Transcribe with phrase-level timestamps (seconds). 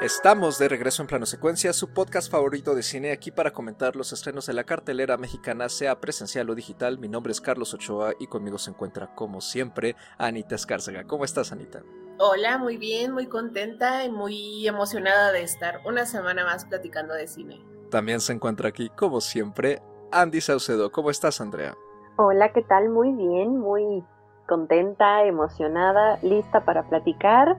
[0.00, 4.12] Estamos de regreso en Plano Secuencia, su podcast favorito de cine, aquí para comentar los
[4.12, 7.00] estrenos de la cartelera mexicana, sea presencial o digital.
[7.00, 11.02] Mi nombre es Carlos Ochoa y conmigo se encuentra, como siempre, Anita Escárcega.
[11.02, 11.82] ¿Cómo estás, Anita?
[12.20, 17.26] Hola, muy bien, muy contenta y muy emocionada de estar una semana más platicando de
[17.26, 17.60] cine.
[17.90, 20.92] También se encuentra aquí, como siempre, Andy Saucedo.
[20.92, 21.74] ¿Cómo estás, Andrea?
[22.14, 22.88] Hola, ¿qué tal?
[22.88, 24.04] Muy bien, muy
[24.46, 27.58] contenta, emocionada, lista para platicar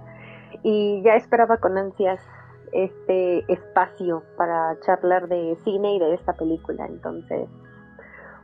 [0.63, 2.20] y ya esperaba con ansias
[2.72, 7.48] este espacio para charlar de cine y de esta película, entonces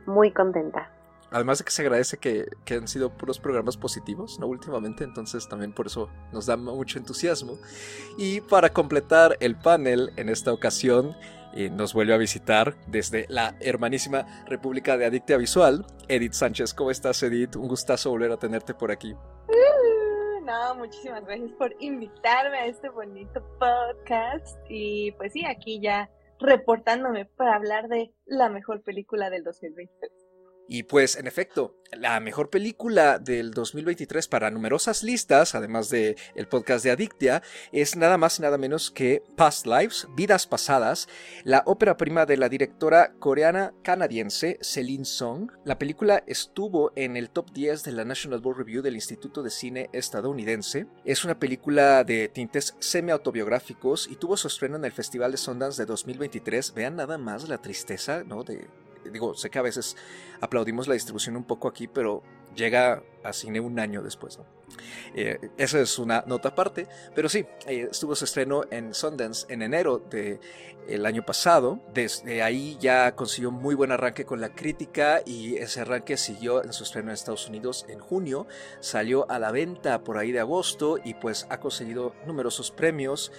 [0.06, 0.90] muy contenta.
[1.32, 4.46] Además de que se agradece que, que, han sido puros programas positivos, ¿no?
[4.46, 7.58] Últimamente, entonces también por eso nos da mucho entusiasmo.
[8.16, 11.16] Y para completar el panel en esta ocasión,
[11.56, 16.74] eh, nos vuelve a visitar desde la hermanísima República de Adictia Visual, Edith Sánchez.
[16.74, 17.56] ¿Cómo estás, Edith?
[17.56, 19.16] Un gustazo volver a tenerte por aquí.
[20.46, 24.56] No, muchísimas gracias por invitarme a este bonito podcast.
[24.68, 30.15] Y pues sí, aquí ya reportándome para hablar de la mejor película del 2023.
[30.68, 36.48] Y pues, en efecto, la mejor película del 2023 para numerosas listas, además de el
[36.48, 41.08] podcast de Adictia, es nada más y nada menos que Past Lives, Vidas Pasadas,
[41.44, 45.50] la ópera prima de la directora coreana canadiense Celine Song.
[45.64, 49.50] La película estuvo en el top 10 de la National Board Review del Instituto de
[49.50, 50.86] Cine estadounidense.
[51.04, 55.80] Es una película de tintes semi-autobiográficos y tuvo su estreno en el Festival de Sundance
[55.80, 56.74] de 2023.
[56.74, 58.42] Vean nada más la tristeza, ¿no?
[58.42, 58.66] De
[59.10, 59.96] digo, sé que a veces
[60.40, 62.22] aplaudimos la distribución un poco aquí, pero
[62.56, 64.56] llega a cine un año después, ¿no?
[65.14, 69.62] Eh, esa es una nota aparte, pero sí, eh, estuvo su estreno en Sundance en
[69.62, 70.40] enero del
[70.88, 71.80] el año pasado.
[71.92, 76.72] Desde ahí ya consiguió muy buen arranque con la crítica y ese arranque siguió en
[76.72, 78.46] su estreno en Estados Unidos en junio.
[78.80, 83.32] Salió a la venta por ahí de agosto y pues ha conseguido numerosos premios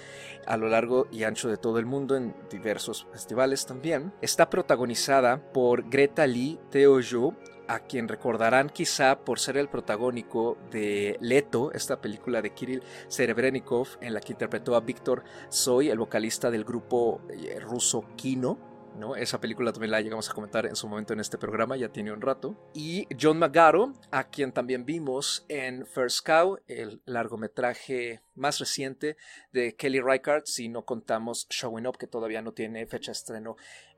[0.46, 4.14] a lo largo y ancho de todo el mundo en diversos festivales también.
[4.22, 7.34] Está protagonizada por Greta Lee Teo-jo,
[7.68, 13.98] a quien recordarán quizá por ser el protagónico de Leto, esta película de Kirill Serebrennikov,
[14.02, 18.58] en la que interpretó a Víctor Soy, el vocalista del grupo eh, ruso Kino.
[18.98, 19.16] ¿no?
[19.16, 22.12] Esa película también la llegamos a comentar en su momento en este programa, ya tiene
[22.12, 22.56] un rato.
[22.74, 29.18] Y John Magaro, a quien también vimos en First Cow, el largometraje más reciente
[29.52, 33.56] de Kelly Reichardt, si no contamos Showing Up, que todavía no tiene fecha de estreno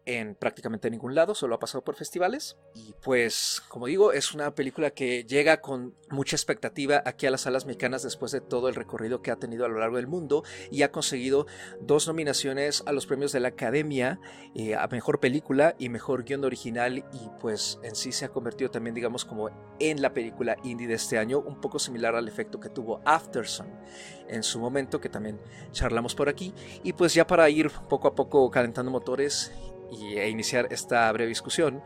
[0.10, 2.58] en prácticamente ningún lado, solo ha pasado por festivales.
[2.74, 7.42] Y pues, como digo, es una película que llega con mucha expectativa aquí a las
[7.42, 10.44] salas mexicanas después de todo el recorrido que ha tenido a lo largo del mundo
[10.72, 11.46] y ha conseguido
[11.80, 14.20] dos nominaciones a los premios de la Academia
[14.56, 18.72] eh, a Mejor Película y Mejor Guión Original y pues en sí se ha convertido
[18.72, 22.60] también, digamos, como en la película indie de este año, un poco similar al efecto
[22.60, 23.68] que tuvo Afterson
[24.28, 25.40] en su momento, que también
[25.72, 26.52] charlamos por aquí.
[26.84, 29.52] Y pues ya para ir poco a poco calentando motores
[29.92, 31.82] y e iniciar esta breve discusión,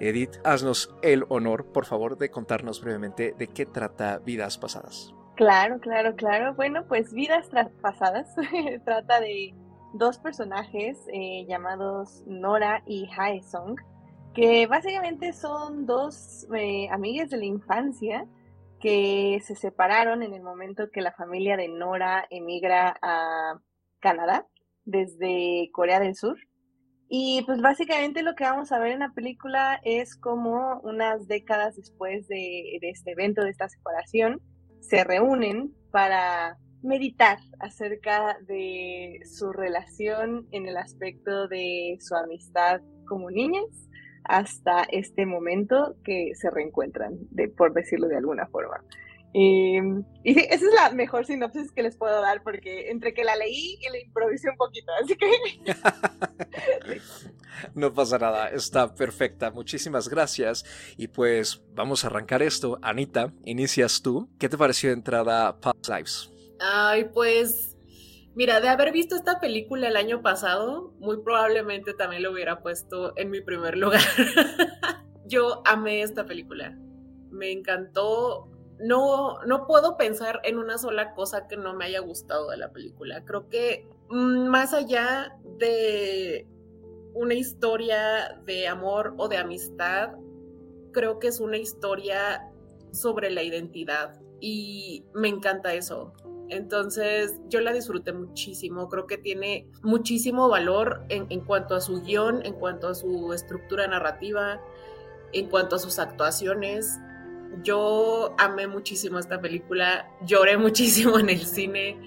[0.00, 5.14] Edith, haznos el honor, por favor, de contarnos brevemente de qué trata Vidas Pasadas.
[5.36, 6.54] Claro, claro, claro.
[6.54, 7.48] Bueno, pues Vidas
[7.80, 8.34] Pasadas
[8.84, 9.54] trata de
[9.92, 13.76] dos personajes eh, llamados Nora y Haesong,
[14.34, 18.26] que básicamente son dos eh, amigas de la infancia
[18.80, 23.58] que se separaron en el momento que la familia de Nora emigra a
[24.00, 24.46] Canadá
[24.84, 26.38] desde Corea del Sur.
[27.08, 31.76] Y pues básicamente lo que vamos a ver en la película es como unas décadas
[31.76, 34.42] después de, este evento, de esta separación,
[34.80, 43.30] se reúnen para meditar acerca de su relación en el aspecto de su amistad como
[43.30, 43.88] niñas
[44.24, 48.84] hasta este momento que se reencuentran, de, por decirlo de alguna forma.
[49.34, 53.24] Em, y sí, esa es la mejor sinopsis que les puedo dar porque entre que
[53.24, 55.30] la leí y la improvisé un poquito, así que...
[57.74, 60.64] no pasa nada, está perfecta, muchísimas gracias.
[60.96, 62.78] Y pues vamos a arrancar esto.
[62.82, 64.30] Anita, inicias tú.
[64.38, 66.32] ¿Qué te pareció de entrada Past Lives?
[66.60, 67.78] Ay, pues
[68.38, 73.12] Mira, de haber visto esta película el año pasado, muy probablemente también lo hubiera puesto
[73.16, 74.00] en mi primer lugar.
[75.26, 76.78] Yo amé esta película.
[77.32, 78.48] Me encantó
[78.80, 82.72] no, no puedo pensar en una sola cosa que no me haya gustado de la
[82.72, 83.24] película.
[83.24, 86.46] Creo que mm, más allá de
[87.14, 90.10] una historia de amor o de amistad,
[90.92, 92.48] creo que es una historia
[92.92, 96.12] sobre la identidad y me encanta eso.
[96.48, 102.00] Entonces yo la disfruté muchísimo, creo que tiene muchísimo valor en, en cuanto a su
[102.02, 104.62] guion, en cuanto a su estructura narrativa,
[105.32, 106.98] en cuanto a sus actuaciones
[107.62, 111.98] yo amé muchísimo esta película, lloré muchísimo en el cine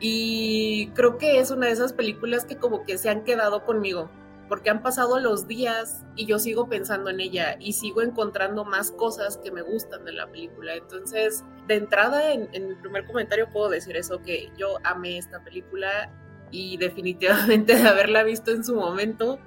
[0.00, 4.10] Y creo que es una de esas películas que como que se han quedado conmigo,
[4.48, 8.90] porque han pasado los días y yo sigo pensando en ella y sigo encontrando más
[8.90, 10.74] cosas que me gustan de la película.
[10.74, 15.42] Entonces, de entrada, en, en mi primer comentario puedo decir eso, que yo amé esta
[15.42, 16.10] película
[16.50, 19.38] y definitivamente de haberla visto en su momento,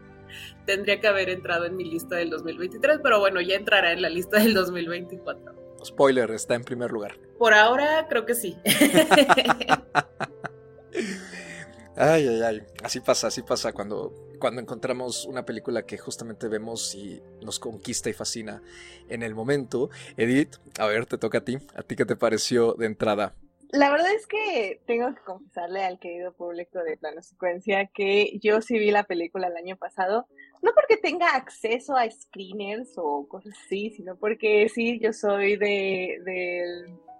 [0.68, 4.10] tendría que haber entrado en mi lista del 2023, pero bueno, ya entrará en la
[4.10, 5.80] lista del 2024.
[5.84, 7.18] Spoiler, está en primer lugar.
[7.40, 8.58] Por ahora creo que sí.
[11.96, 12.64] ay, ay, ay.
[12.84, 18.10] Así pasa, así pasa cuando, cuando encontramos una película que justamente vemos y nos conquista
[18.10, 18.62] y fascina
[19.08, 19.90] en el momento.
[20.18, 21.58] Edith, a ver, te toca a ti.
[21.76, 23.34] ¿A ti qué te pareció de entrada?
[23.72, 28.62] La verdad es que tengo que confesarle al querido público de Plano Secuencia que yo
[28.62, 30.26] sí vi la película el año pasado,
[30.62, 36.18] no porque tenga acceso a screeners o cosas así, sino porque sí, yo soy de,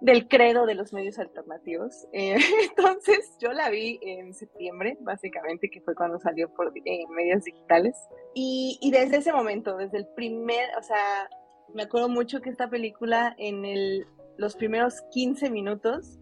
[0.00, 2.06] del credo de los medios alternativos.
[2.12, 2.36] Eh,
[2.70, 6.72] entonces yo la vi en septiembre, básicamente, que fue cuando salió por
[7.10, 7.94] medios digitales.
[8.34, 11.28] Y, y desde ese momento, desde el primer, o sea,
[11.74, 14.06] me acuerdo mucho que esta película en el,
[14.38, 16.17] los primeros 15 minutos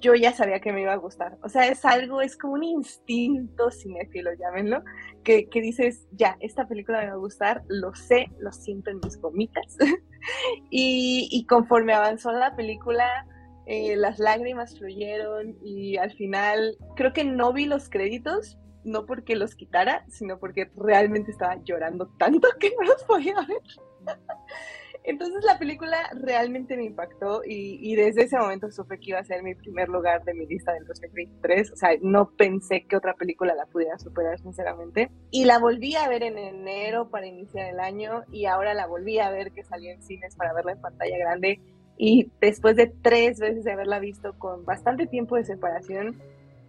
[0.00, 1.36] yo ya sabía que me iba a gustar.
[1.42, 4.82] O sea, es algo, es como un instinto cinéfilo, llámenlo,
[5.22, 9.00] que, que dices, ya, esta película me va a gustar, lo sé, lo siento en
[9.02, 9.76] mis gomitas.
[10.70, 13.26] y, y, conforme avanzó la película,
[13.66, 19.36] eh, las lágrimas fluyeron y al final creo que no vi los créditos, no porque
[19.36, 24.16] los quitara, sino porque realmente estaba llorando tanto que no los podía ver.
[25.06, 29.42] Entonces la película realmente me impactó y, desde ese momento supe que iba a ser
[29.42, 31.72] mi primer lugar de mi lista del 2023.
[31.72, 35.10] O sea, no pensé que otra película la pudiera superar, sinceramente.
[35.30, 39.18] Y la volví a ver en enero para iniciar el año y ahora la volví
[39.18, 41.60] a ver que salió en cines para verla en pantalla grande.
[41.98, 46.18] Y después de tres veces de haberla visto con bastante tiempo de separación,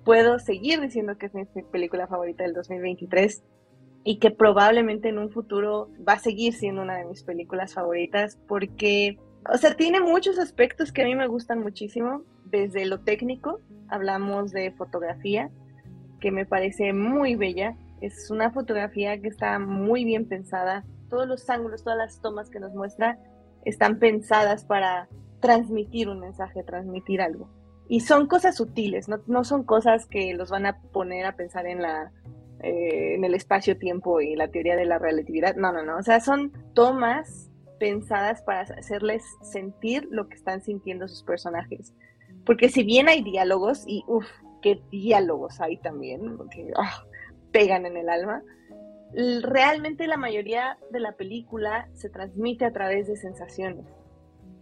[0.03, 3.43] puedo seguir diciendo que es mi película favorita del 2023
[4.07, 8.37] y que probablemente en un futuro va a seguir siendo una de mis películas favoritas
[8.47, 9.17] porque,
[9.51, 13.59] o sea, tiene muchos aspectos que a mí me gustan muchísimo, desde lo técnico,
[13.89, 15.49] hablamos de fotografía,
[16.19, 21.49] que me parece muy bella, es una fotografía que está muy bien pensada, todos los
[21.49, 23.17] ángulos, todas las tomas que nos muestra
[23.65, 25.09] están pensadas para
[25.39, 27.49] transmitir un mensaje, transmitir algo.
[27.89, 31.65] Y son cosas sutiles, no, no son cosas que los van a poner a pensar
[31.65, 32.11] en la
[32.61, 35.55] eh, en el espacio-tiempo y la teoría de la relatividad.
[35.55, 35.97] No, no, no.
[35.97, 37.49] O sea, son tomas
[37.79, 41.93] pensadas para hacerles sentir lo que están sintiendo sus personajes.
[42.45, 44.27] Porque si bien hay diálogos, y uff,
[44.61, 47.03] qué diálogos hay también, porque ah,
[47.51, 48.43] pegan en el alma,
[49.41, 53.85] realmente la mayoría de la película se transmite a través de sensaciones.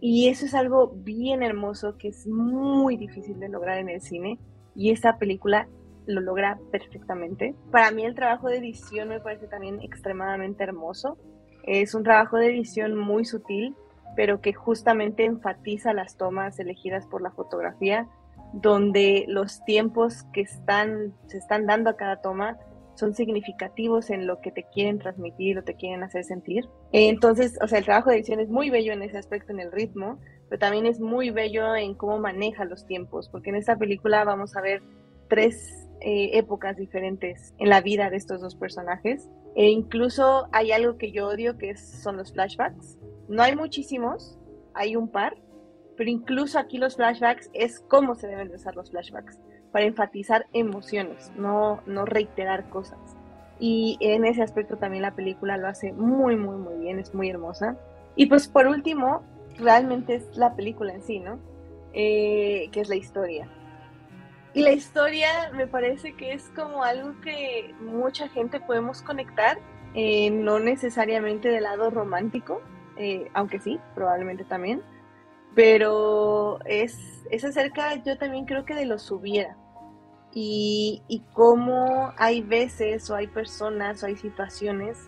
[0.00, 4.38] Y eso es algo bien hermoso que es muy difícil de lograr en el cine.
[4.74, 5.68] Y esta película
[6.06, 7.54] lo logra perfectamente.
[7.70, 11.18] Para mí el trabajo de edición me parece también extremadamente hermoso.
[11.64, 13.74] Es un trabajo de edición muy sutil,
[14.16, 18.06] pero que justamente enfatiza las tomas elegidas por la fotografía,
[18.52, 22.58] donde los tiempos que están, se están dando a cada toma
[22.94, 26.68] son significativos en lo que te quieren transmitir o te quieren hacer sentir.
[26.92, 29.72] Entonces, o sea, el trabajo de edición es muy bello en ese aspecto, en el
[29.72, 34.24] ritmo, pero también es muy bello en cómo maneja los tiempos, porque en esta película
[34.24, 34.82] vamos a ver
[35.28, 39.30] tres eh, épocas diferentes en la vida de estos dos personajes.
[39.56, 42.98] E incluso hay algo que yo odio que son los flashbacks.
[43.26, 44.38] No hay muchísimos,
[44.74, 45.38] hay un par,
[45.96, 49.40] pero incluso aquí los flashbacks es cómo se deben usar los flashbacks,
[49.72, 52.98] para enfatizar emociones, no, no reiterar cosas.
[53.58, 57.30] Y en ese aspecto también la película lo hace muy, muy, muy bien, es muy
[57.30, 57.78] hermosa.
[58.14, 59.22] Y pues por último,
[59.58, 61.38] realmente es la película en sí, ¿no?
[61.94, 63.48] Eh, que es la historia.
[64.54, 69.58] Y la historia me parece que es como algo que mucha gente podemos conectar,
[69.94, 72.62] eh, no necesariamente del lado romántico,
[72.96, 74.80] eh, aunque sí, probablemente también,
[75.56, 79.56] pero es, es acerca, yo también creo que de los hubiera.
[80.32, 84.98] Y, y cómo hay veces o hay personas o hay situaciones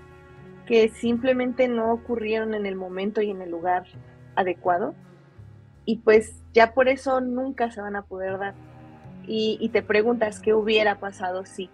[0.67, 3.85] que simplemente no ocurrieron en el momento y en el lugar
[4.35, 4.95] adecuado.
[5.85, 8.55] Y pues ya por eso nunca se van a poder dar
[9.27, 11.71] y, te preguntas qué hubiera pasado si.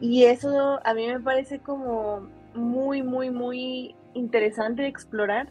[0.00, 5.50] Y eso a mí me parece como muy, muy, muy interesante de explorar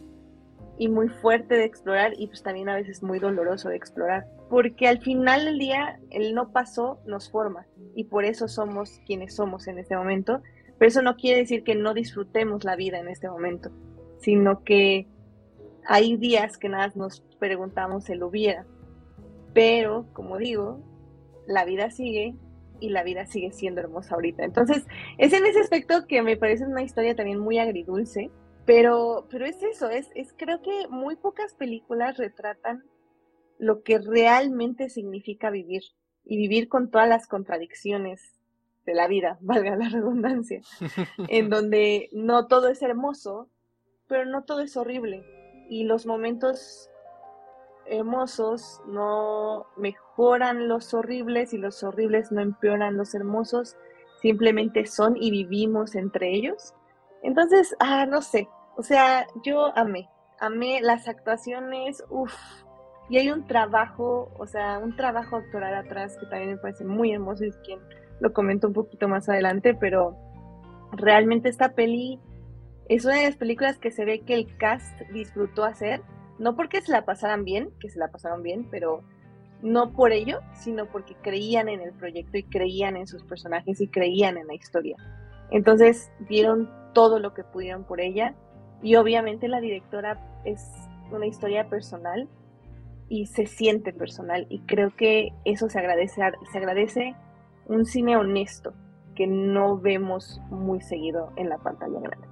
[0.77, 4.27] y muy fuerte de explorar y pues también a veces muy doloroso de explorar.
[4.49, 7.65] Porque al final del día el no pasó nos forma
[7.95, 10.41] y por eso somos quienes somos en este momento.
[10.77, 13.71] Pero eso no quiere decir que no disfrutemos la vida en este momento,
[14.19, 15.07] sino que
[15.85, 18.65] hay días que nada nos preguntamos el hubiera
[19.57, 20.79] pero, como digo,
[21.47, 22.35] la vida sigue
[22.79, 24.43] y la vida sigue siendo hermosa ahorita.
[24.43, 24.85] Entonces,
[25.17, 28.29] es en ese aspecto que me parece una historia también muy agridulce,
[28.67, 32.83] pero, pero es eso, es, es creo que muy pocas películas retratan
[33.57, 35.81] lo que realmente significa vivir
[36.23, 38.21] y vivir con todas las contradicciones
[38.85, 40.61] de la vida, valga la redundancia,
[41.29, 43.49] en donde no todo es hermoso,
[44.07, 45.23] pero no todo es horrible
[45.67, 46.91] y los momentos
[47.89, 53.75] hermosos no mejoran los horribles y los horribles no empeoran los hermosos,
[54.21, 56.73] simplemente son y vivimos entre ellos.
[57.23, 62.33] Entonces, ah, no sé, o sea, yo amé, amé las actuaciones, uff,
[63.09, 67.13] y hay un trabajo, o sea, un trabajo actoral atrás que también me parece muy
[67.13, 67.79] hermoso y es quien
[68.19, 70.17] lo comento un poquito más adelante, pero
[70.91, 72.19] realmente esta peli
[72.89, 76.01] es una de las películas que se ve que el cast disfrutó hacer
[76.39, 79.03] no porque se la pasaran bien, que se la pasaron bien, pero
[79.61, 83.87] no por ello, sino porque creían en el proyecto y creían en sus personajes y
[83.87, 84.97] creían en la historia.
[85.49, 88.35] Entonces dieron todo lo que pudieron por ella
[88.81, 90.63] y obviamente la directora es
[91.11, 92.27] una historia personal
[93.09, 97.15] y se siente personal y creo que eso se agradece, se agradece
[97.67, 98.73] un cine honesto
[99.15, 102.27] que no vemos muy seguido en la pantalla grande.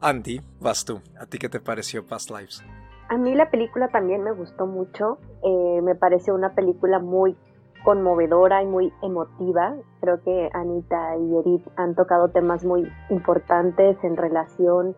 [0.00, 1.02] Andy, vas tú.
[1.18, 2.64] ¿A ti qué te pareció Past Lives?
[3.10, 5.18] A mí la película también me gustó mucho.
[5.42, 7.36] Eh, me pareció una película muy
[7.82, 9.74] conmovedora y muy emotiva.
[10.00, 14.94] Creo que Anita y Edith han tocado temas muy importantes en relación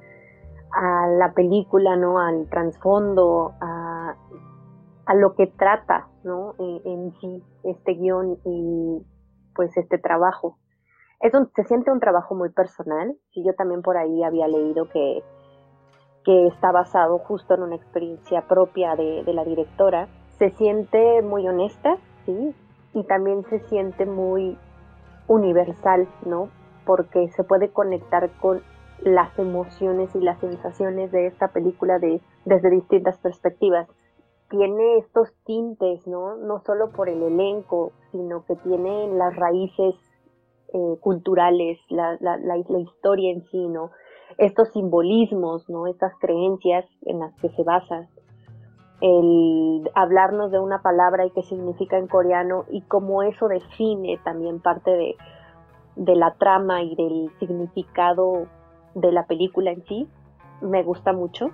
[0.73, 2.19] a la película, ¿no?
[2.19, 4.14] Al trasfondo, a,
[5.14, 6.54] lo que trata, ¿no?
[6.59, 9.07] En, en, sí este guion y
[9.54, 10.59] pues este trabajo.
[11.21, 13.16] Es un, se siente un trabajo muy personal.
[13.33, 15.23] Y yo también por ahí había leído que
[16.25, 20.09] que está basado justo en una experiencia propia de, la directora.
[20.38, 22.55] Se siente muy honesta, sí,
[22.95, 24.57] y también se siente muy
[25.29, 26.49] universal, ¿no?
[26.85, 28.62] Porque se puede conectar con
[29.00, 33.88] las emociones y las sensaciones de esta película de, desde distintas perspectivas.
[34.49, 36.37] Tiene estos tintes, ¿no?
[36.37, 39.95] No solo por el elenco, sino que tiene las raíces
[40.75, 43.91] eh, culturales, la, la, la, historia en sí, ¿no?
[44.38, 45.86] Estos simbolismos, ¿no?
[45.86, 48.08] Estas creencias en las que se basan.
[49.00, 54.60] El hablarnos de una palabra y qué significa en coreano y cómo eso define también
[54.60, 55.16] parte de,
[55.96, 58.46] de la trama y del significado
[58.94, 60.08] de la película en sí,
[60.60, 61.46] me gusta mucho.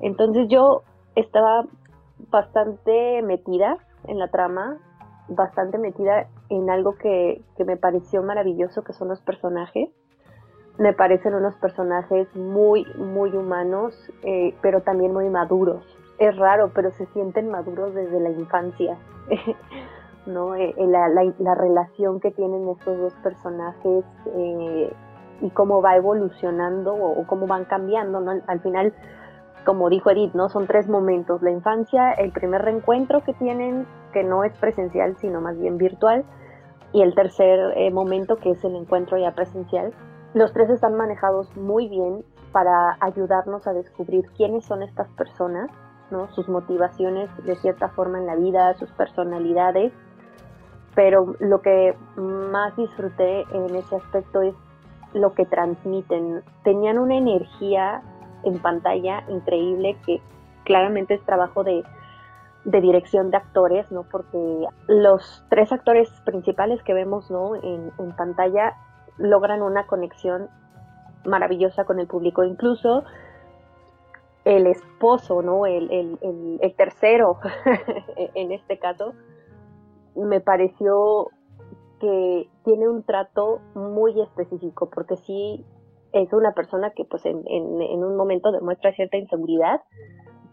[0.00, 0.82] Entonces yo
[1.14, 1.64] estaba
[2.30, 4.76] bastante metida en la trama,
[5.28, 9.88] bastante metida en algo que, que me pareció maravilloso, que son los personajes
[10.78, 15.84] me parecen unos personajes muy, muy humanos, eh, pero también muy maduros.
[16.18, 18.98] Es raro, pero se sienten maduros desde la infancia.
[20.26, 20.54] ¿no?
[20.54, 24.04] Eh, eh, la, la, relación que tienen estos dos personajes
[25.40, 28.20] y cómo va evolucionando o, cómo van cambiando.
[28.20, 28.40] ¿no?
[28.46, 28.94] Al final,
[29.64, 30.48] como dijo Edith, ¿no?
[30.48, 31.42] son tres momentos.
[31.42, 36.24] La infancia, el primer reencuentro que tienen, que no es presencial, sino más bien virtual,
[36.92, 39.92] y el tercer momento, que es el encuentro ya presencial
[40.34, 45.70] los tres están manejados muy bien para ayudarnos a descubrir quiénes son estas personas,
[46.10, 46.28] ¿no?
[46.32, 49.92] sus motivaciones de cierta forma en la vida, sus personalidades.
[50.94, 54.54] Pero lo que más disfruté en ese aspecto es
[55.12, 56.42] lo que transmiten.
[56.62, 58.02] Tenían una energía
[58.42, 60.20] en pantalla increíble que
[60.64, 61.84] claramente es trabajo de,
[62.64, 64.04] dirección de actores, ¿no?
[64.04, 67.56] Porque los tres actores principales que vemos, ¿no?
[67.56, 68.74] En, en pantalla
[69.18, 70.48] logran una conexión
[71.24, 72.44] maravillosa con el público.
[72.44, 73.04] Incluso
[74.44, 75.66] el esposo, ¿no?
[75.66, 77.38] El, el, tercero,
[78.34, 79.14] en este caso,
[80.14, 81.30] me pareció
[81.98, 85.64] que tiene un trato muy específico, porque sí
[86.12, 89.80] es una persona que pues en, en, un momento demuestra cierta inseguridad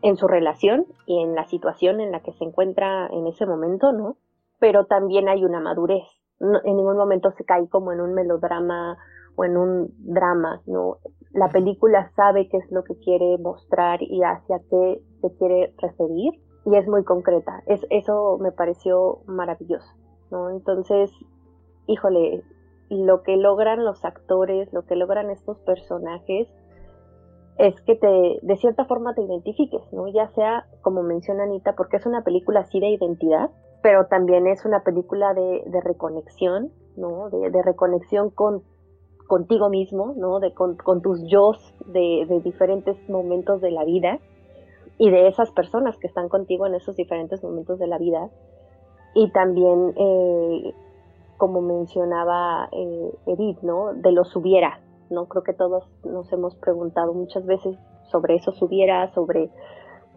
[0.01, 3.91] en su relación y en la situación en la que se encuentra en ese momento,
[3.91, 4.15] ¿no?
[4.59, 6.03] Pero también hay una madurez
[6.41, 8.98] en ningún momento se cae como en un melodrama
[9.36, 10.98] o en un drama, ¿no?
[11.31, 16.33] La película sabe qué es lo que quiere mostrar y hacia qué se quiere referir
[16.65, 17.63] y es muy concreta.
[17.67, 19.93] Es, eso me pareció maravilloso,
[20.31, 20.50] ¿no?
[20.50, 21.12] Entonces,
[21.88, 22.43] híjole,
[22.89, 26.48] lo que logran los actores, lo que logran estos personajes,
[27.57, 30.07] es que te, de cierta forma te identifiques, ¿no?
[30.07, 34.65] Ya sea, como menciona Anita, porque es una película así de identidad, pero también es
[34.65, 37.29] una película de, reconexión, ¿no?
[37.29, 38.63] De, reconexión con
[39.27, 40.39] contigo mismo, ¿no?
[40.39, 41.53] De, con, tus yo
[41.85, 44.19] de, diferentes momentos de la vida
[44.97, 48.29] y de esas personas que están contigo en esos diferentes momentos de la vida.
[49.13, 50.73] Y también eh,
[51.38, 53.93] como mencionaba eh, Edith, ¿no?
[53.93, 55.25] De los hubiera, ¿no?
[55.25, 57.77] Creo que todos nos hemos preguntado muchas veces
[58.11, 59.50] sobre esos hubiera, sobre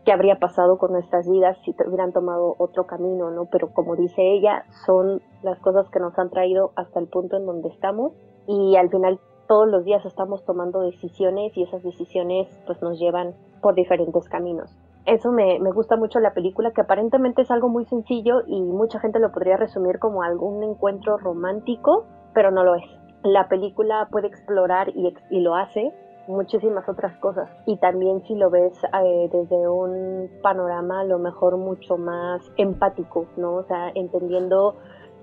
[0.05, 3.47] qué habría pasado con nuestras vidas si hubieran tomado otro camino, ¿no?
[3.47, 7.47] Pero como dice ella, son las cosas que nos han traído hasta el punto en
[7.47, 8.13] donde estamos
[8.47, 9.19] y al final
[9.49, 14.71] todos los días estamos tomando decisiones y esas decisiones pues nos llevan por diferentes caminos.
[15.07, 19.01] Eso me, me gusta mucho la película, que aparentemente es algo muy sencillo y mucha
[19.01, 22.85] gente lo podría resumir como algún encuentro romántico, pero no lo es.
[23.23, 25.93] La película puede explorar y, y lo hace
[26.29, 27.49] muchísimas otras cosas.
[27.67, 33.27] Y también si lo ves eh, desde un panorama a lo mejor mucho más empático,
[33.37, 33.57] ¿no?
[33.57, 34.77] O sea, entendiendo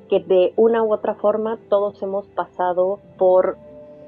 [0.09, 3.57] que de una u otra forma todos hemos pasado por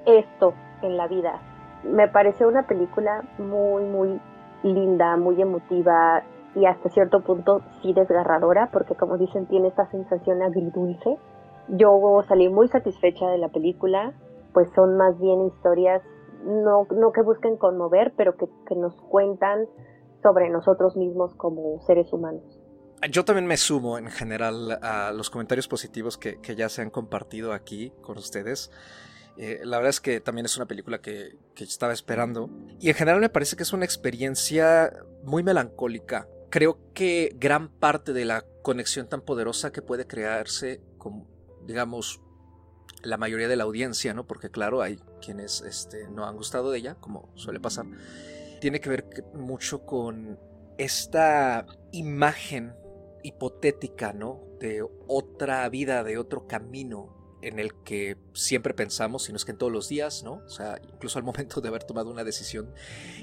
[0.05, 1.39] esto en la vida.
[1.83, 4.21] Me pareció una película muy, muy
[4.63, 6.23] linda, muy emotiva
[6.55, 11.17] y hasta cierto punto sí desgarradora, porque como dicen, tiene esta sensación agridulce.
[11.69, 14.13] Yo salí muy satisfecha de la película,
[14.53, 16.01] pues son más bien historias
[16.43, 19.67] no, no que busquen conmover, pero que, nos cuentan
[20.21, 22.43] sobre nosotros mismos como seres humanos.
[23.11, 27.53] Yo también me sumo en general a los comentarios positivos que, ya se han compartido
[27.53, 28.71] aquí con ustedes.
[29.35, 32.49] Eh, la verdad es que también es una película que, que, estaba esperando.
[32.79, 36.27] Y en general me parece que es una experiencia muy melancólica.
[36.49, 41.27] Creo que gran parte de la conexión tan poderosa que puede crearse con,
[41.65, 42.22] digamos,
[43.03, 44.25] la mayoría de la audiencia, ¿no?
[44.25, 47.85] Porque claro, hay quienes este, no han gustado de ella, como suele pasar.
[48.59, 50.39] Tiene que ver mucho con
[50.77, 52.73] esta imagen
[53.23, 54.41] hipotética, ¿no?
[54.59, 59.51] De otra vida, de otro camino en el que siempre pensamos, si no es que
[59.51, 60.41] en todos los días, ¿no?
[60.45, 62.73] O sea, incluso al momento de haber tomado una decisión,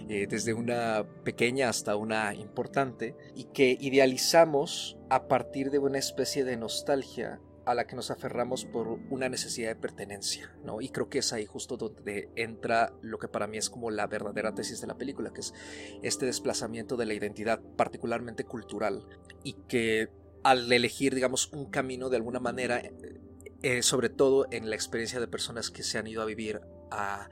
[0.09, 6.45] eh, desde una pequeña hasta una importante, y que idealizamos a partir de una especie
[6.45, 10.80] de nostalgia a la que nos aferramos por una necesidad de pertenencia, ¿no?
[10.80, 14.06] Y creo que es ahí justo donde entra lo que para mí es como la
[14.06, 15.54] verdadera tesis de la película, que es
[16.02, 19.06] este desplazamiento de la identidad, particularmente cultural,
[19.44, 20.11] y que
[20.42, 23.20] al elegir, digamos, un camino de alguna manera, eh,
[23.62, 27.28] eh, sobre todo en la experiencia de personas que se han ido a vivir a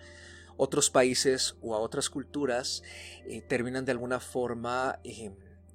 [0.57, 2.83] otros países o a otras culturas,
[3.27, 5.01] eh, terminan de alguna forma,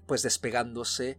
[0.06, 1.18] pues despegándose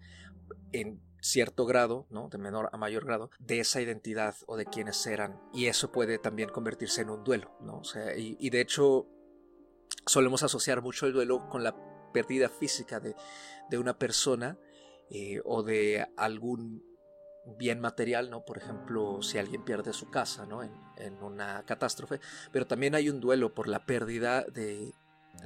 [0.73, 2.29] en cierto grado, ¿no?
[2.29, 5.41] de menor a mayor grado, de esa identidad o de quienes eran.
[5.55, 7.57] Y eso puede también convertirse en un duelo.
[7.61, 7.79] ¿no?
[7.79, 9.07] O sea, y, de hecho
[10.07, 11.75] solemos asociar mucho el duelo con la
[12.13, 13.17] pérdida física de,
[13.71, 14.59] de una persona
[15.11, 16.85] eh, o de algún
[17.59, 18.45] bien material, ¿no?
[18.45, 20.63] Por ejemplo, si alguien pierde su casa, ¿no?
[20.63, 22.21] En, en, una catástrofe,
[22.53, 24.93] pero también hay un duelo por la pérdida de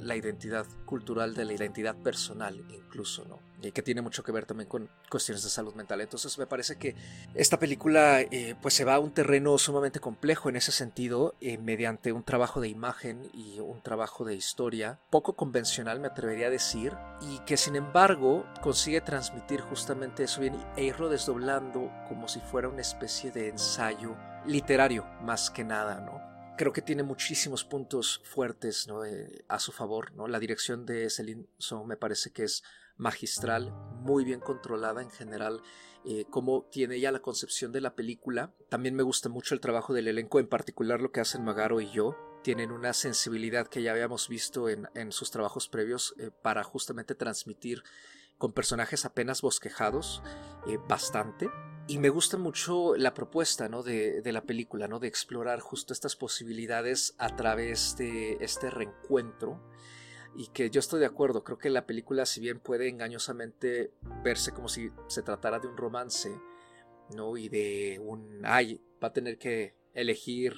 [0.00, 3.40] la identidad cultural, de la identidad personal incluso, ¿no?
[3.60, 6.00] Y que tiene mucho que ver también con cuestiones de salud mental.
[6.00, 6.94] Entonces me parece que
[7.34, 11.58] esta película eh, pues se va a un terreno sumamente complejo en ese sentido, eh,
[11.58, 16.50] mediante un trabajo de imagen y un trabajo de historia poco convencional, me atrevería a
[16.50, 22.38] decir, y que sin embargo consigue transmitir justamente eso bien e irlo desdoblando como si
[22.40, 26.37] fuera una especie de ensayo literario más que nada, ¿no?
[26.58, 30.12] Creo que tiene muchísimos puntos fuertes eh, a su favor.
[30.12, 30.26] ¿no?
[30.26, 32.62] La dirección de Celine Song me parece que es
[32.98, 35.62] magistral, muy bien controlada en general,
[36.04, 38.52] eh, como tiene ya la concepción de la película.
[38.68, 41.90] También me gusta mucho el trabajo del elenco, en particular lo que hacen Magaro y
[41.92, 42.16] yo.
[42.42, 47.84] Tienen una sensibilidad que ya habíamos visto en, sus trabajos previos eh, para justamente transmitir
[48.36, 50.22] con personajes apenas bosquejados
[50.88, 51.48] bastante.
[51.88, 53.82] Y me gusta mucho la propuesta ¿no?
[53.82, 54.98] de, la película, ¿no?
[54.98, 59.58] de explorar justo estas posibilidades a través de este reencuentro.
[60.36, 64.52] Y que yo estoy de acuerdo, creo que la película, si bien puede engañosamente verse
[64.52, 66.30] como si se tratara de un romance,
[67.16, 67.38] ¿no?
[67.38, 70.54] Y de un, ay, va a tener que elegir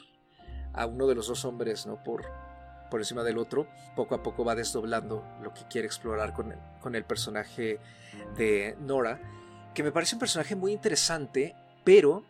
[0.75, 2.03] a uno de los dos hombres, ¿no?
[2.03, 2.25] Por,
[2.91, 6.97] por encima del otro, poco a poco va desdoblando lo que quiere explorar con con
[6.97, 7.79] el personaje
[8.37, 9.40] de Nora
[9.75, 11.55] que me parece un personaje muy interesante,
[11.85, 12.25] pero,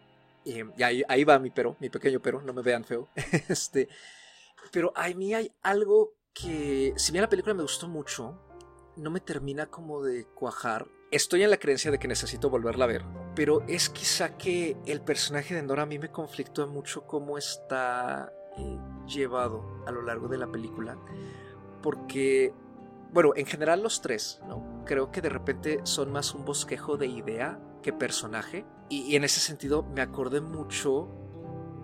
[0.44, 0.64] eh,
[1.08, 3.08] ahí, va mi pero, mi pequeño pero, no me vean feo,
[3.48, 3.88] este,
[4.72, 8.38] pero a mí hay algo que, si bien la película me gustó mucho,
[8.96, 10.86] no me termina como de cuajar.
[11.10, 15.00] Estoy en la creencia de que necesito volverla a ver, pero es quizá que el
[15.00, 20.28] personaje de Nora a mí me conflictúa mucho cómo está eh, llevado a lo largo
[20.28, 20.96] de la película,
[21.82, 22.52] porque
[23.12, 24.84] bueno, en general los tres, ¿no?
[24.86, 28.64] Creo que de repente son más un bosquejo de idea que personaje.
[28.88, 31.08] Y, en ese sentido me acordé mucho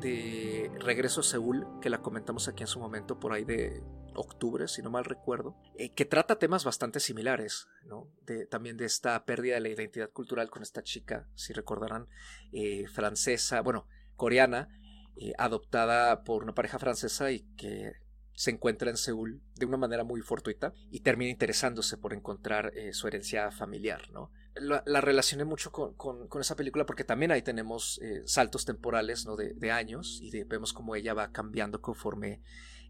[0.00, 3.82] de Regreso a Seúl, que la comentamos aquí en su momento por ahí de
[4.14, 8.08] octubre, si no mal recuerdo, eh, que trata temas bastante similares, ¿no?
[8.50, 12.08] También de esta pérdida de la identidad cultural con esta chica, si recordarán,
[12.52, 13.86] eh, francesa, bueno,
[14.16, 14.68] coreana,
[15.16, 17.92] eh, adoptada por una pareja francesa y que
[18.36, 22.92] se encuentra en Seúl de una manera muy fortuita y termina interesándose por encontrar eh,
[22.92, 24.30] su herencia familiar, ¿no?
[24.54, 29.36] La, relacioné mucho con, esa película porque también ahí tenemos eh, saltos temporales, ¿no?
[29.36, 32.42] De, años y vemos cómo ella va cambiando conforme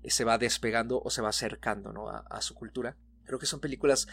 [0.03, 2.09] eh, se va despegando o se va acercando, ¿no?
[2.09, 2.97] a, su cultura.
[3.25, 4.07] Creo que son películas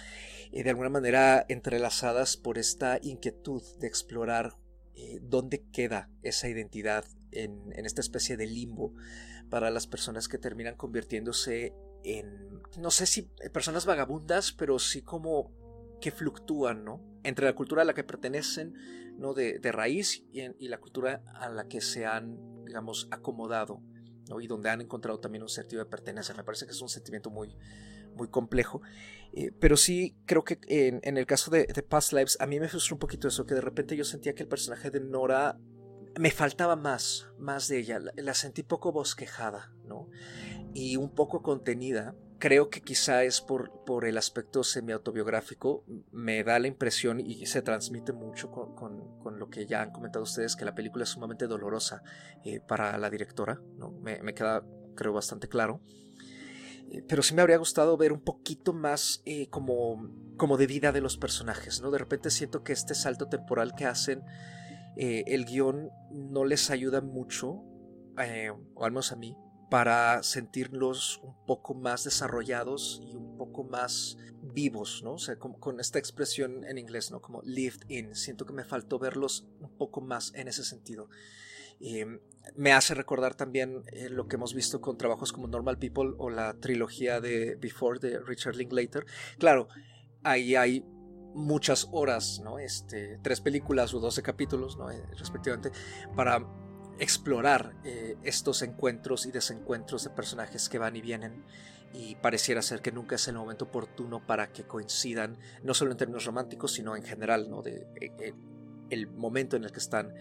[0.52, 4.56] de alguna manera entrelazadas por esta inquietud de explorar
[5.22, 8.94] dónde queda esa identidad en, en esta especie de limbo
[9.54, 15.52] para las personas que terminan convirtiéndose en, no sé si personas vagabundas, pero sí como
[16.02, 17.20] que fluctúan, ¿no?
[17.22, 18.74] Entre la cultura a la que pertenecen,
[19.20, 19.36] ¿no?
[19.36, 23.80] De, raíz y, la cultura a la que se han, digamos, acomodado,
[24.28, 24.42] ¿no?
[24.42, 26.34] Y donde han encontrado también un sentido de pertenencia.
[26.34, 27.56] Me parece que es un sentimiento muy,
[28.16, 28.82] muy complejo.
[29.34, 32.70] Eh, pero sí creo que en, el caso de, de, Past Lives, a mí me
[32.70, 35.60] frustró un poquito eso, que de repente yo sentía que el personaje de Nora
[36.20, 38.00] me faltaba más, más de ella.
[38.16, 40.10] La, sentí poco bosquejada, ¿no?
[40.74, 42.16] Y un poco contenida.
[42.40, 45.86] Creo que quizá es por, por el aspecto semi-autobiográfico.
[46.12, 50.56] Me da la impresión y se transmite mucho con, lo que ya han comentado ustedes,
[50.56, 52.04] que la película es sumamente dolorosa
[52.44, 53.92] eh, para la directora, ¿no?
[53.92, 54.64] Me, queda,
[54.96, 55.82] creo, bastante claro
[56.92, 60.92] eh, pero sí me habría gustado ver un poquito más eh, como, como de vida
[60.92, 61.90] de los personajes, ¿no?
[61.92, 64.22] De repente siento que este salto temporal que hacen
[64.96, 67.64] eh, el guion no les ayuda mucho,
[68.20, 69.36] eh, o al menos a mí,
[69.70, 75.14] para sentirlos un poco más desarrollados y un poco más vivos, ¿no?
[75.14, 77.22] O sea, con, esta expresión en inglés, ¿no?
[77.22, 78.14] Como lived in.
[78.16, 81.10] Siento que me faltó verlos un poco más en ese sentido.
[81.80, 82.20] Em,
[82.56, 86.30] me hace recordar también eh, lo que hemos visto con trabajos como Normal People o
[86.30, 89.06] la trilogía de Before de Richard Linklater.
[89.40, 89.70] Claro,
[90.24, 90.86] ahí hay
[91.34, 92.60] muchas horas, ¿no?
[92.60, 94.90] Este, tres películas o doce capítulos, ¿no?
[94.92, 95.72] Eh, respectivamente,
[96.16, 96.46] para
[97.00, 101.44] explorar eh, estos encuentros y desencuentros de personajes que van y vienen
[101.94, 105.98] y pareciera ser que nunca es el momento oportuno para que coincidan, no solo en
[105.98, 107.62] términos románticos, sino en general, ¿no?
[107.62, 108.34] De, eh,
[108.90, 110.14] el momento en el que están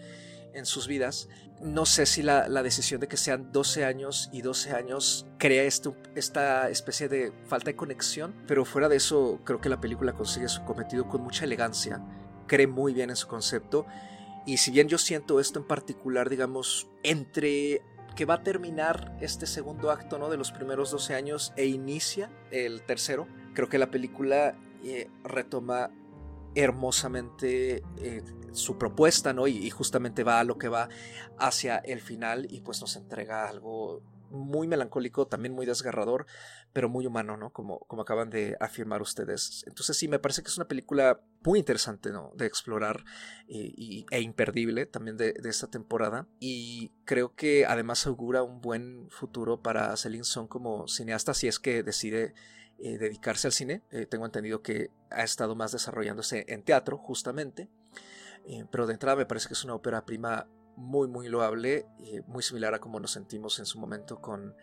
[0.53, 1.29] en sus vidas.
[1.61, 5.95] No sé si la, decisión de que sean 12 años y 12 años crea esto,
[6.15, 10.47] esta especie de falta de conexión, pero fuera de eso creo que la película consigue
[10.47, 12.01] su cometido con mucha elegancia,
[12.47, 13.85] cree muy bien en su concepto
[14.45, 17.81] y si bien yo siento esto en particular, digamos, entre
[18.15, 20.29] que va a terminar este segundo acto ¿no?
[20.29, 25.91] de los primeros 12 años e inicia el tercero, creo que la película eh, retoma
[26.55, 29.47] hermosamente eh, su propuesta, ¿no?
[29.47, 30.89] Y, justamente va a lo que va
[31.37, 36.25] hacia el final y pues nos entrega algo muy melancólico, también muy desgarrador,
[36.73, 37.51] pero muy humano, ¿no?
[37.51, 39.63] Como, como acaban de afirmar ustedes.
[39.67, 42.31] Entonces sí, me parece que es una película muy interesante, ¿no?
[42.35, 43.05] De explorar
[43.47, 46.27] y, e imperdible también de, esta temporada.
[46.39, 51.59] Y creo que además augura un buen futuro para Celine Song como cineasta si es
[51.59, 52.33] que decide
[52.79, 53.83] eh, dedicarse al cine.
[53.91, 57.69] Eh, tengo entendido que ha estado más desarrollándose en teatro, justamente.
[58.45, 62.19] Eh, pero de entrada me parece que es una ópera prima muy, muy loable, y
[62.21, 64.55] muy similar a como nos sentimos en su momento con,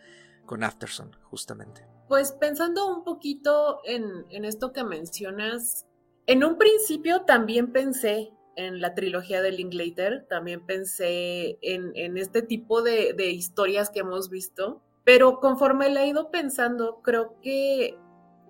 [0.45, 1.85] con Afterson, justamente.
[2.07, 5.87] Pues pensando un poquito en, en esto que mencionas,
[6.25, 12.41] en un principio también pensé en la trilogía de Linklater, también pensé en, en este
[12.41, 17.97] tipo de, de, historias que hemos visto, pero conforme la he ido pensando, creo que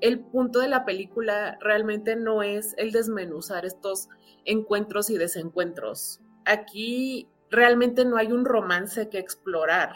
[0.01, 4.09] el punto de la película realmente no es el desmenuzar estos
[4.45, 6.19] encuentros y desencuentros.
[6.45, 9.95] Aquí realmente no hay un romance que explorar.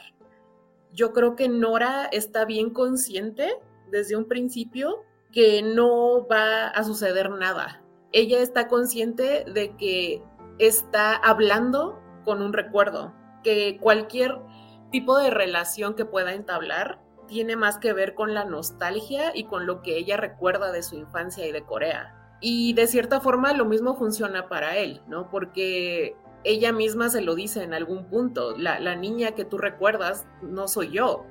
[0.93, 3.57] Yo creo que Nora está bien consciente
[3.91, 7.81] desde un principio que no va a suceder nada.
[8.11, 10.23] Ella está consciente de que
[10.59, 13.13] está hablando con un recuerdo,
[13.43, 14.39] que cualquier
[14.91, 19.65] tipo de relación que pueda entablar tiene más que ver con la nostalgia y con
[19.65, 22.37] lo que ella recuerda de su infancia y de Corea.
[22.41, 25.29] Y de cierta forma lo mismo funciona para él, ¿no?
[25.29, 30.67] Porque ella misma se lo dice en algún punto, la, niña que tú recuerdas no
[30.67, 31.25] soy yo.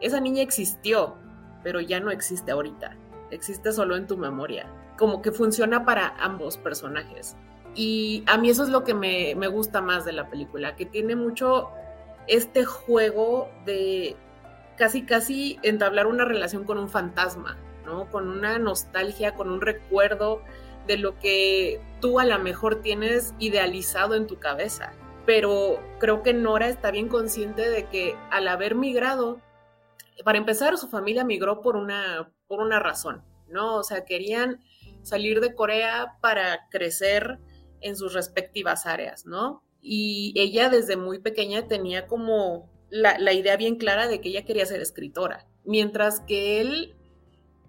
[0.00, 1.16] Esa niña existió,
[1.62, 2.96] pero ya no existe ahorita,
[3.30, 4.70] existe solo en tu memoria.
[4.98, 7.36] Como que funciona para ambos personajes.
[7.74, 10.84] Y a mí eso es lo que me, me gusta más de la película, que
[10.84, 11.70] tiene mucho
[12.28, 14.16] este juego de
[14.76, 17.58] casi casi entablar una relación con un fantasma,
[18.10, 20.42] con una nostalgia, con un recuerdo
[20.86, 24.92] de lo que tú a lo mejor tienes idealizado en tu cabeza.
[25.26, 29.40] Pero creo que Nora está bien consciente de que al haber migrado,
[30.24, 33.76] para empezar, su familia migró por una, por una razón, ¿no?
[33.76, 34.60] O sea, querían
[35.02, 37.38] salir de Corea para crecer
[37.80, 39.62] en sus respectivas áreas, ¿no?
[39.90, 44.66] Y ella desde muy pequeña tenía como la, idea bien clara de que ella quería
[44.66, 46.94] ser escritora, mientras que él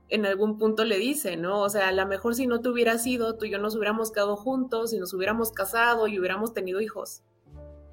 [0.09, 1.61] en algún punto le dice, ¿no?
[1.61, 4.11] O sea, a lo mejor si no te hubieras ido, tú y yo nos hubiéramos
[4.11, 7.23] quedado juntos y nos hubiéramos casado y hubiéramos tenido hijos.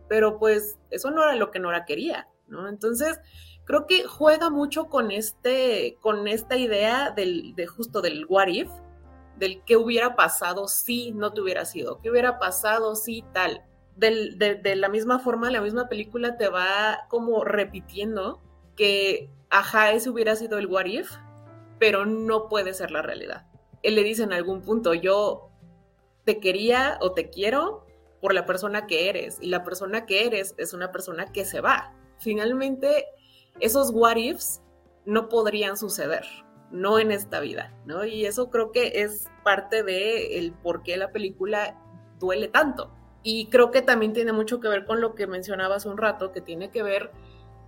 [0.09, 2.69] Pero pues eso no era lo que Nora quería, ¿no?
[2.69, 3.21] Entonces,
[3.65, 8.71] creo que juega mucho con, este, con esta idea del, de justo del what if,
[9.39, 13.63] del qué hubiera pasado si no te hubiera sido, qué hubiera pasado si tal.
[13.97, 18.43] De, la misma forma, la misma película te va como repitiendo
[18.77, 21.11] que, ajá, ese hubiera sido el what if,
[21.79, 23.47] pero no puede ser la realidad.
[23.83, 25.51] Él le dice en algún punto, yo
[26.25, 27.87] te quería o te quiero
[28.21, 31.61] por la persona que eres, y la persona que eres es una persona que se
[31.61, 31.95] va.
[32.19, 33.07] Finalmente,
[33.61, 34.61] esos what ifs
[35.05, 36.25] no podrían suceder,
[36.71, 38.05] no en esta vida, ¿no?
[38.05, 41.81] Y eso creo que es parte de el por qué la película
[42.19, 42.96] duele tanto.
[43.29, 46.31] Y creo que también tiene mucho que ver con lo que mencionaba hace un rato,
[46.31, 47.11] que tiene que ver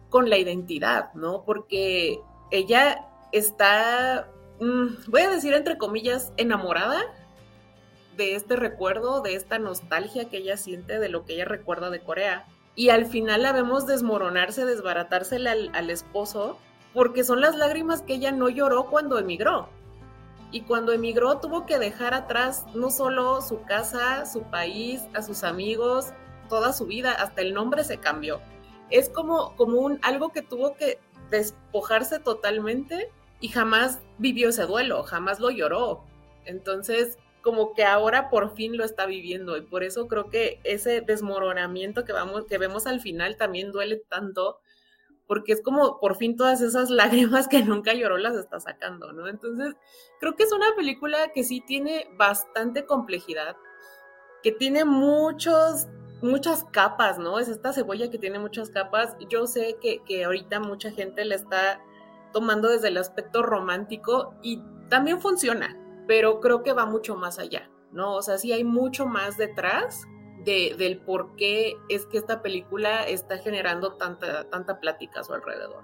[0.08, 1.42] con la identidad, ¿no?
[1.44, 2.20] Porque
[2.52, 4.28] ella está,
[4.60, 7.02] mm, voy a decir entre comillas, enamorada
[8.16, 12.04] de este recuerdo, de esta nostalgia que ella siente de lo que ella recuerda de
[12.04, 12.46] Corea.
[12.76, 16.56] Y al final la vemos desmoronarse, desbaratársela al esposo,
[16.94, 19.68] porque son las lágrimas que ella no lloró cuando emigró.
[20.50, 25.44] Y cuando emigró tuvo que dejar atrás no solo su casa, su país, a sus
[25.44, 26.12] amigos,
[26.48, 28.40] toda su vida, hasta el nombre se cambió.
[28.90, 30.98] Es como, como un, algo que tuvo que
[31.30, 36.02] despojarse totalmente y jamás vivió ese duelo, jamás lo lloró.
[36.46, 41.02] Entonces, como que ahora por fin lo está viviendo y por eso creo que ese
[41.02, 44.58] desmoronamiento que vamos que vemos al final también duele tanto
[45.28, 49.28] porque es como por fin todas esas lágrimas que nunca lloró las está sacando, ¿no?
[49.28, 49.76] Entonces,
[50.18, 53.56] creo que es una película que sí tiene bastante complejidad,
[54.42, 55.86] que tiene muchos
[56.20, 57.38] muchas capas, ¿no?
[57.38, 59.16] Es esta cebolla que tiene muchas capas.
[59.28, 61.80] Yo sé que, que ahorita mucha gente le está
[62.32, 67.70] tomando desde el aspecto romántico y también funciona, pero creo que va mucho más allá,
[67.92, 68.14] ¿no?
[68.16, 70.06] O sea, sí hay mucho más detrás
[70.44, 75.32] de, del por qué es que esta película está generando tanta, tanta plática a su
[75.32, 75.82] alrededor.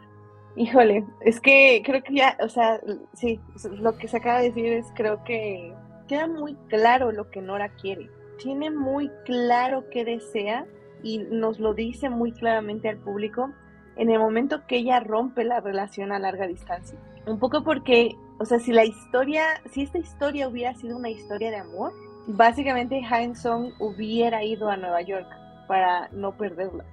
[0.57, 2.81] Híjole, es que creo que ya, o sea,
[3.14, 3.40] sí,
[3.73, 5.75] lo que se acaba de decir es creo que
[6.07, 8.09] queda muy claro lo que Nora quiere.
[8.38, 10.67] Tiene muy claro qué desea
[11.03, 13.51] y nos lo dice muy claramente al público
[13.97, 16.99] en el momento que ella rompe la relación a larga distancia.
[17.27, 21.51] Un poco porque, o sea, si la historia, si esta historia hubiera sido una historia
[21.51, 21.93] de amor,
[22.27, 25.29] básicamente Han Song hubiera ido a Nueva York
[25.69, 26.85] para no perderla.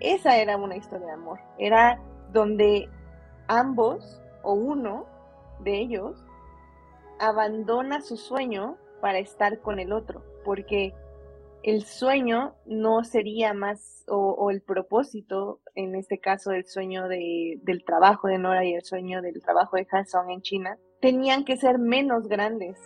[0.00, 1.38] Esa era una historia de amor.
[1.58, 2.00] Era
[2.32, 2.88] donde
[3.48, 5.06] ambos o uno
[5.60, 6.24] de ellos
[7.18, 10.94] abandona su sueño para estar con el otro, porque
[11.62, 17.84] el sueño no sería más, o, el propósito, en este caso el sueño de, del
[17.84, 21.78] trabajo de Nora y el sueño del trabajo de Hanson en China, tenían que ser
[21.78, 22.78] menos grandes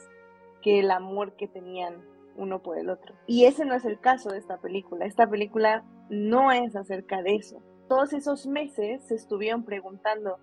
[0.64, 2.02] que el amor que tenían
[2.36, 3.14] uno por el otro.
[3.26, 5.04] Y ese no es el caso de esta película.
[5.04, 7.62] Esta película no es acerca de eso.
[7.86, 10.38] Todos esos meses se estuvieron preguntando,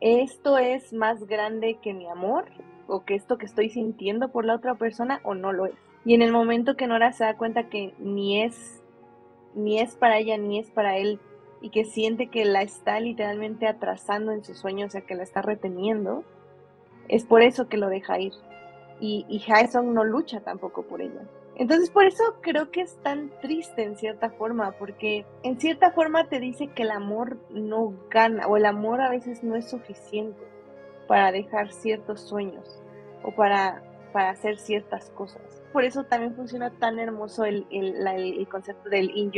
[0.00, 2.44] ¿esto es más grande que mi amor?
[2.86, 5.74] ¿O que esto que estoy sintiendo por la otra persona o no lo es?
[6.04, 8.82] Y en el momento que Nora se da cuenta que ni es,
[9.54, 11.20] ni es para ella ni es para él,
[11.62, 15.22] y que siente que la está literalmente atrasando en sus sueños, o sea, que la
[15.22, 16.24] está reteniendo,
[17.08, 18.32] es por eso que lo deja ir.
[19.04, 19.42] Y, y
[19.82, 21.22] no lucha tampoco por ella.
[21.56, 26.28] Entonces por eso creo que es tan triste en cierta forma, porque en cierta forma
[26.28, 30.40] te dice que el amor no gana o el amor a veces no es suficiente
[31.08, 32.80] para dejar ciertos sueños
[33.24, 38.90] o para, para hacer ciertas cosas por eso también funciona tan hermoso el, el, concepto
[38.90, 39.32] del in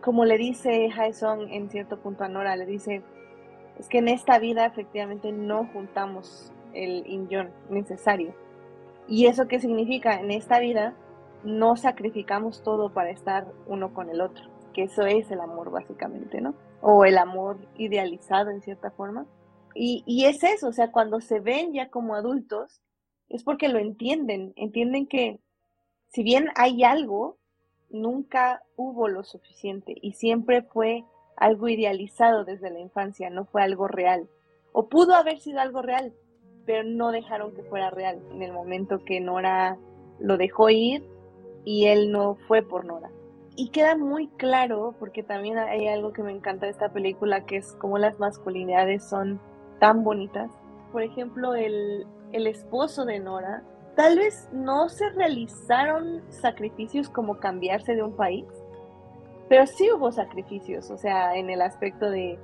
[0.00, 3.02] Como le dice Haesong en cierto punto a Nora, le dice,
[3.78, 7.28] es que en esta vida efectivamente no juntamos el in
[7.68, 8.34] necesario.
[9.08, 10.20] ¿Y eso qué significa?
[10.20, 10.94] En esta vida
[11.44, 16.40] no sacrificamos todo para estar uno con el otro, que eso es el amor básicamente,
[16.40, 16.54] ¿no?
[16.80, 19.26] O el amor idealizado en cierta forma.
[19.74, 22.80] Y, y es eso, o sea, cuando se ven ya como adultos,
[23.28, 25.40] es porque lo entienden, entienden que
[26.08, 27.38] si bien hay algo,
[27.90, 31.04] nunca hubo lo suficiente y siempre fue
[31.36, 34.28] algo idealizado desde la infancia, no fue algo real.
[34.72, 36.14] O pudo haber sido algo real,
[36.66, 39.78] pero no dejaron que fuera real en el momento que Nora
[40.18, 41.06] lo dejó ir
[41.64, 43.10] y él no fue por Nora.
[43.56, 47.56] Y queda muy claro, porque también hay algo que me encanta de esta película, que
[47.56, 49.40] es como las masculinidades son
[49.78, 50.50] tan bonitas.
[50.90, 53.62] Por ejemplo, el, el esposo de Nora
[53.96, 58.44] Tal vez no se realizaron sacrificios como cambiarse de un país,
[59.48, 62.36] pero sí hubo sacrificios, o sea, en el aspecto de,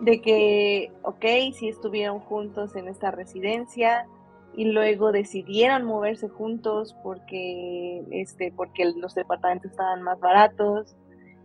[0.00, 4.06] de que, ok, sí estuvieron juntos en esta residencia
[4.56, 10.96] y luego decidieron moverse juntos porque, este, porque los departamentos estaban más baratos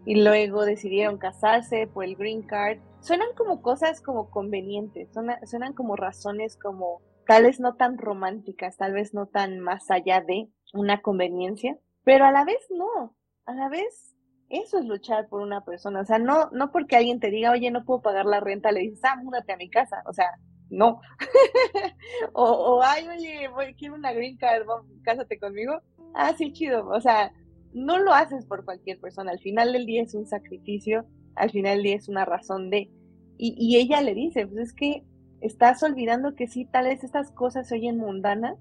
[0.05, 2.79] y luego decidieron casarse por el green card.
[3.01, 5.09] Suenan como cosas como convenientes,
[5.45, 10.21] suenan, como razones como tal vez no tan románticas, tal vez no tan más allá
[10.21, 14.15] de una conveniencia, pero a la vez no, a la vez
[14.49, 17.69] eso es luchar por una persona, o sea, no, no porque alguien te diga, oye,
[17.71, 21.01] no puedo pagar la renta, le dices, ah, múdate a mi casa, o sea, no.
[22.33, 24.65] o, ay, oye, voy, quiero una green card,
[25.03, 25.81] cásate conmigo.
[26.13, 27.31] Ah, sí, chido, o sea,
[27.73, 31.75] no lo haces por cualquier persona, al final del día es un sacrificio, al final
[31.75, 32.89] del día es una razón de...
[33.37, 35.03] Y, y ella le dice, pues es que
[35.41, 38.57] estás olvidando que sí, tal vez estas cosas se oyen mundanas,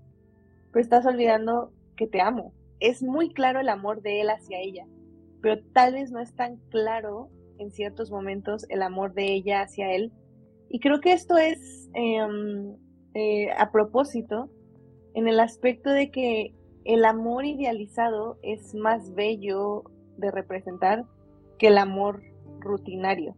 [0.73, 2.53] pero estás olvidando que te amo.
[2.79, 4.87] Es muy claro el amor de él hacia ella,
[5.41, 9.93] pero tal vez no es tan claro en ciertos momentos el amor de ella hacia
[9.93, 10.13] él.
[10.69, 12.77] Y creo que esto es em,
[13.15, 14.51] eh, a propósito
[15.15, 19.85] en el aspecto de que el amor idealizado es más bello
[20.17, 21.05] de representar
[21.59, 22.23] que el amor
[22.61, 23.37] rutinario.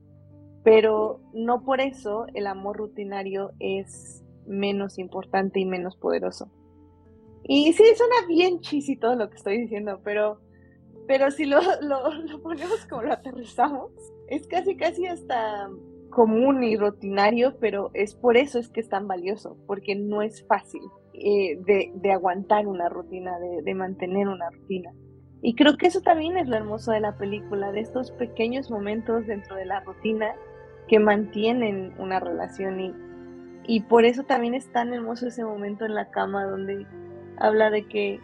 [0.63, 6.51] Pero no por eso el amor rutinario es menos importante y menos poderoso.
[7.45, 10.41] Y sí, suena bien chisi todo lo que estoy diciendo, pero,
[11.11, 13.91] pero si lo, lo, ponemos como lo aterrizamos,
[14.29, 15.69] es casi casi hasta
[16.09, 20.47] común y rutinario, pero es por eso es que es tan valioso, porque no es
[20.47, 20.83] fácil
[21.15, 24.93] eh, de, de, aguantar una rutina, de, de, mantener una rutina.
[25.43, 29.27] Y creo que eso también es lo hermoso de la película, de estos pequeños momentos
[29.27, 30.37] dentro de la rutina
[30.87, 32.95] que mantienen una relación y,
[33.67, 36.87] y por eso también es tan hermoso ese momento en la cama donde
[37.37, 38.21] habla de que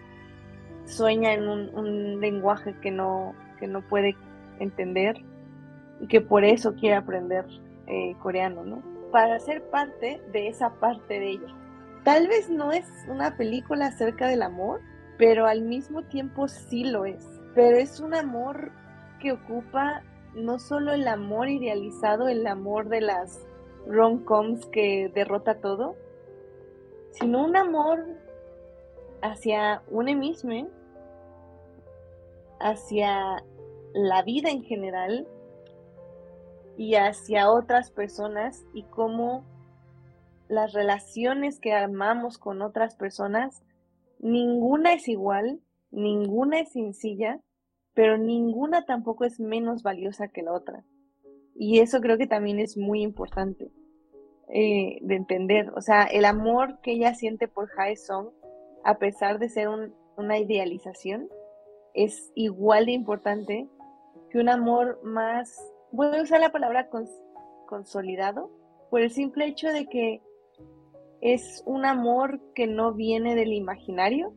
[0.87, 4.17] sueña en un, lenguaje que no, que no puede
[4.59, 5.17] entender
[6.01, 7.45] y que por eso quiere aprender
[7.87, 8.83] eh, coreano, ¿no?
[9.13, 11.55] Para ser parte de esa parte de ella.
[12.05, 14.81] Tal vez no es una película acerca del amor,
[15.19, 17.25] pero al mismo tiempo sí lo es.
[17.55, 18.71] Pero es un amor
[19.21, 20.03] que ocupa
[20.35, 23.45] no solo el amor idealizado, el amor de las
[23.89, 25.97] rom-coms que derrota todo,
[27.13, 28.05] sino un amor
[29.31, 30.69] hacia uno mismo,
[32.61, 33.45] hacia
[33.95, 35.27] la vida en general
[36.77, 39.45] y hacia otras personas y cómo
[40.49, 43.63] las relaciones que armamos con otras personas,
[44.19, 45.61] ninguna es igual,
[45.91, 47.41] ninguna es sencilla,
[47.95, 50.85] pero ninguna tampoco es menos valiosa que la otra.
[51.55, 53.71] Y eso creo que también es muy importante
[54.49, 55.71] eh, de entender.
[55.75, 58.29] O sea, el amor que ella siente por Hae Song,
[58.87, 59.69] a pesar de ser
[60.17, 61.29] una idealización,
[61.93, 63.69] es igual de importante
[64.31, 65.57] que un amor más,
[65.91, 66.89] voy a usar la palabra
[67.67, 68.49] consolidado,
[68.89, 70.23] por el simple hecho de que
[71.21, 74.33] es un amor que no viene del imaginario,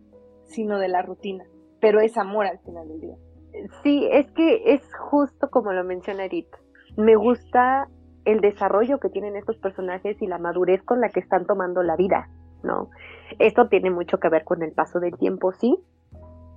[0.46, 1.46] sino de la rutina,
[1.80, 3.16] pero es amor al final del día.
[3.84, 6.50] Sí, es que es justo como lo menciona Edith.
[6.98, 7.88] Me gusta
[8.26, 11.96] el desarrollo que tienen estos personajes y la madurez con la que están tomando la
[11.96, 12.30] vida,
[12.64, 12.90] ¿no?
[13.40, 15.78] Esto tiene mucho que ver con el paso del tiempo, sí,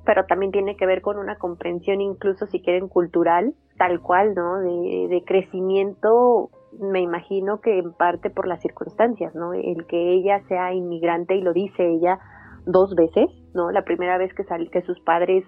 [0.05, 4.59] pero también tiene que ver con una comprensión incluso si quieren cultural, tal cual, ¿no?
[4.59, 9.53] De, crecimiento, me imagino que en parte por las circunstancias, ¿no?
[9.53, 12.19] El que ella sea inmigrante y lo dice ella
[12.67, 13.71] dos veces, ¿no?
[13.71, 15.45] La primera vez que, sal, que sus padres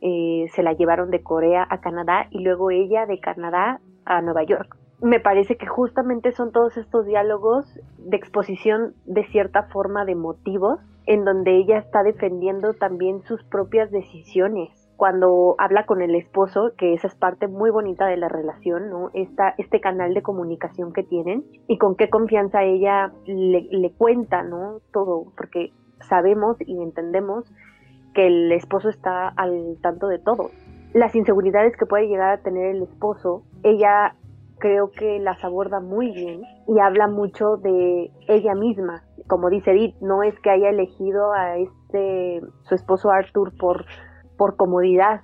[0.00, 4.44] eh, se la llevaron de Corea a Canadá y luego ella de Canadá a Nueva
[4.44, 4.77] York.
[5.00, 10.80] Me parece que justamente son todos estos diálogos de exposición de cierta forma de motivos
[11.06, 16.92] en donde ella está defendiendo también sus propias decisiones cuando habla con el esposo, que
[16.92, 19.10] esa es parte muy bonita de la relación, ¿no?
[19.14, 24.42] Esta, este canal de comunicación que tienen y con qué confianza ella le, le cuenta,
[24.42, 24.80] ¿no?
[24.92, 27.44] Todo, porque sabemos y entendemos
[28.12, 30.50] que el esposo está al tanto de todo.
[30.92, 34.16] Las inseguridades que puede llegar a tener el esposo, ella
[34.58, 39.02] creo que las aborda muy bien y habla mucho de ella misma.
[39.28, 43.84] Como dice Edith, no es que haya elegido a este su esposo Arthur por,
[44.36, 45.20] por comodidad.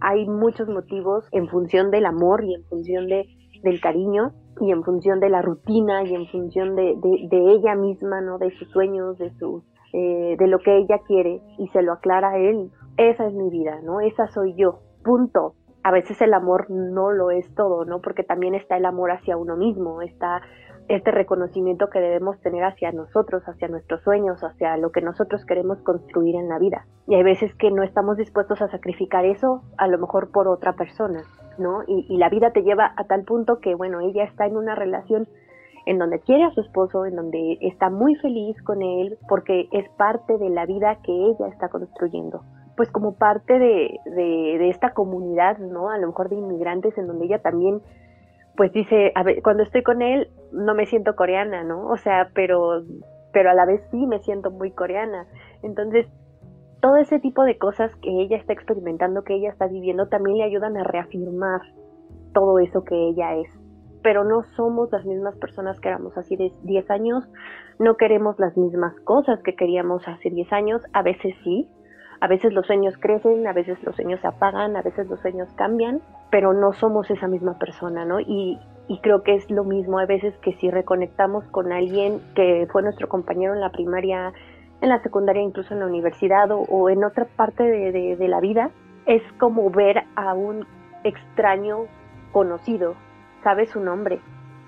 [0.00, 3.26] Hay muchos motivos en función del amor y en función de,
[3.62, 8.20] del cariño y en función de la rutina y en función de, de, ella misma,
[8.20, 8.38] ¿no?
[8.38, 9.62] De sus sueños, de sus
[9.92, 12.70] eh, de lo que ella quiere y se lo aclara a él.
[12.96, 14.00] Esa es mi vida, ¿no?
[14.00, 14.80] Esa soy yo.
[15.02, 15.54] Punto.
[15.88, 18.02] A veces el amor no lo es todo, ¿no?
[18.02, 20.42] Porque también está el amor hacia uno mismo, está
[20.86, 25.80] este reconocimiento que debemos tener hacia nosotros, hacia nuestros sueños, hacia lo que nosotros queremos
[25.80, 26.84] construir en la vida.
[27.06, 30.74] Y hay veces que no estamos dispuestos a sacrificar eso, a lo mejor por otra
[30.74, 31.22] persona.
[31.56, 31.84] ¿no?
[31.86, 34.74] Y, y la vida te lleva a tal punto que, bueno, ella está en una
[34.74, 35.26] relación
[35.86, 39.88] en donde quiere a su esposo, en donde está muy feliz con él, porque es
[39.96, 42.42] parte de la vida que ella está construyendo.
[42.78, 45.90] Pues como parte de, de, esta comunidad, ¿no?
[45.90, 47.82] A lo mejor de inmigrantes, en donde ella también,
[48.56, 51.88] pues dice, a ver, cuando estoy con él, no me siento coreana, ¿no?
[51.88, 52.84] O sea, pero,
[53.32, 55.26] pero a la vez sí me siento muy coreana.
[55.62, 56.06] Entonces,
[56.80, 60.44] todo ese tipo de cosas que ella está experimentando, que ella está viviendo, también le
[60.44, 61.60] ayudan a reafirmar
[62.32, 63.48] todo eso que ella es
[64.02, 67.28] pero no somos las mismas personas que éramos hace 10 años,
[67.78, 71.68] no queremos las mismas cosas que queríamos hace 10 años, a veces sí,
[72.20, 75.48] a veces los sueños crecen, a veces los sueños se apagan, a veces los sueños
[75.54, 76.00] cambian,
[76.30, 78.20] pero no somos esa misma persona, ¿no?
[78.20, 78.58] Y,
[78.88, 79.98] y creo que es lo mismo.
[79.98, 84.32] A veces que si reconectamos con alguien que fue nuestro compañero en la primaria,
[84.80, 88.70] en la secundaria, incluso en la universidad o, en otra parte de, de la vida,
[89.06, 90.66] es como ver a un
[91.04, 91.86] extraño
[92.32, 92.94] conocido,
[93.42, 94.20] sabes su nombre,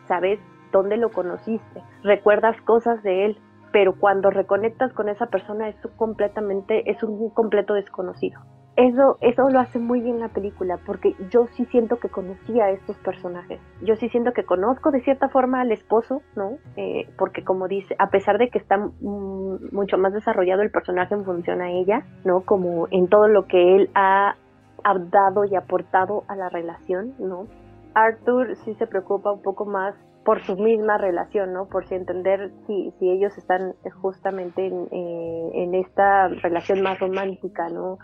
[0.07, 0.39] sabes
[0.73, 3.39] dónde lo conociste, recuerdas cosas de él,
[3.73, 8.41] pero cuando reconectas con esa persona es completamente, es un completo desconocido.
[8.77, 12.71] Eso, eso lo hace muy bien la película, porque yo sí siento que conocía a
[12.71, 13.61] estos personajes.
[13.83, 16.57] Yo sí siento que conozco de cierta forma al esposo, ¿no?
[16.77, 21.25] Eh, porque como dice, a pesar de que está mucho más desarrollado el personaje en
[21.25, 22.43] función a ella, ¿no?
[22.43, 24.37] Como en todo lo que él ha,
[24.85, 27.49] ha dado y aportado a la relación, ¿no?
[27.95, 29.95] Arthur sí se preocupa un poco más
[30.25, 31.67] por su misma relación, ¿no?
[31.67, 37.69] Por si entender si, si ellos están justamente en, eh, en esta relación más romántica,
[37.69, 37.99] ¿no?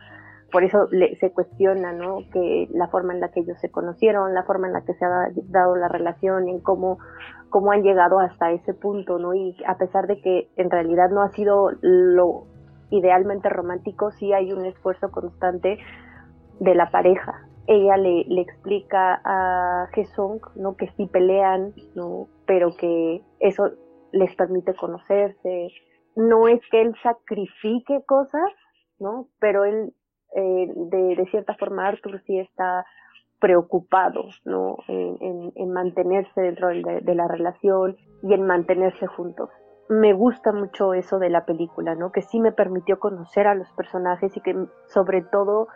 [0.51, 2.19] Por eso le, se cuestiona, ¿no?
[2.33, 5.05] Que la forma en la que ellos se conocieron, la forma en la que se
[5.05, 6.99] ha dado la relación, en cómo,
[7.51, 9.35] cómo han llegado hasta ese punto, ¿no?
[9.35, 12.45] Y a pesar de que en realidad no ha sido lo
[12.91, 15.79] idealmente romántico, sí hay un esfuerzo constante
[16.61, 20.77] de la pareja, ella le, le explica a Jesong ¿no?
[20.77, 22.29] que sí pelean, ¿no?
[22.47, 23.71] pero que eso
[24.13, 25.69] les permite conocerse.
[26.15, 28.53] No es que él sacrifique cosas,
[28.99, 29.29] ¿no?
[29.39, 29.93] pero él,
[30.35, 32.85] eh, de, cierta forma, Arthur sí está
[33.39, 34.79] preocupado ¿no?
[34.89, 39.51] en, en, mantenerse dentro de, de la relación y en mantenerse juntos
[39.89, 42.11] me gusta mucho eso de la película, ¿no?
[42.11, 45.69] Que sí me permitió conocer a los personajes y que sobre todo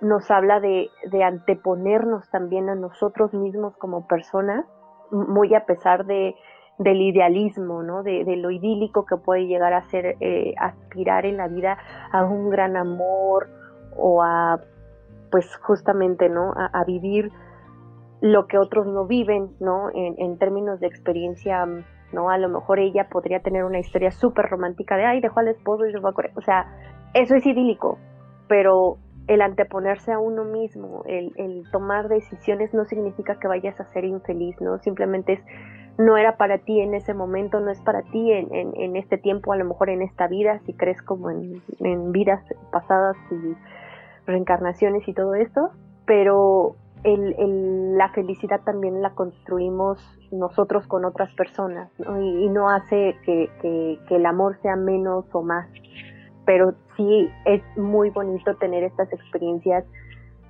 [0.00, 4.66] nos habla de, de, anteponernos también a nosotros mismos como personas,
[5.10, 6.34] muy a pesar de,
[6.78, 8.02] del idealismo, ¿no?
[8.02, 11.78] De, lo idílico que puede llegar a ser eh, aspirar en la vida
[12.12, 13.48] a un gran amor
[13.96, 14.60] o a,
[15.30, 16.52] pues justamente, ¿no?
[16.54, 17.32] A, vivir
[18.20, 19.88] lo que otros no viven, ¿no?
[19.94, 21.64] En, términos de experiencia,
[22.12, 22.30] ¿no?
[22.30, 25.86] A lo mejor ella podría tener una historia súper romántica de, ay, dejó al esposo
[25.86, 26.32] y se fue a Corea.
[26.36, 26.66] O sea,
[27.14, 27.98] eso es idílico,
[28.48, 28.98] pero
[29.28, 34.60] el anteponerse a uno mismo, el, tomar decisiones no significa que vayas a ser infeliz,
[34.60, 34.78] ¿no?
[34.78, 35.40] Simplemente es,
[35.98, 39.52] no era para ti en ese momento, no es para ti en, en, este tiempo,
[39.52, 43.56] a lo mejor en esta vida, si crees como en, en vidas pasadas y
[44.26, 45.70] reencarnaciones y todo esto,
[46.04, 49.98] pero el, la felicidad también la construimos
[50.32, 53.48] nosotros con otras personas Y, no hace que,
[54.08, 55.68] que el amor sea menos o más
[56.46, 59.84] pero sí es muy bonito tener estas experiencias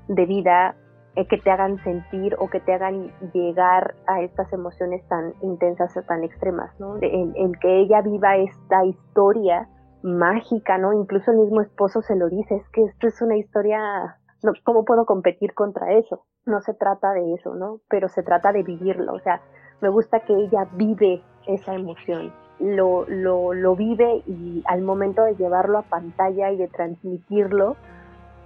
[0.06, 0.76] de vida
[1.16, 5.96] eh, que te hagan sentir o que te hagan llegar a estas emociones tan intensas
[5.96, 7.00] o tan extremas, ¿no?
[7.00, 9.68] Que ella viva esta historia
[10.02, 10.92] mágica, ¿no?
[10.92, 14.84] Incluso el mismo esposo se lo dice, es que esto es una historia, no, ¿cómo
[14.84, 16.26] puedo competir contra eso?
[16.44, 17.80] No se trata de eso, ¿no?
[17.88, 19.40] Pero se trata de vivirlo, o sea,
[19.80, 25.34] me gusta que ella vive esa emoción lo, lo, lo vive y al momento de
[25.36, 27.76] llevarlo a pantalla y de transmitirlo,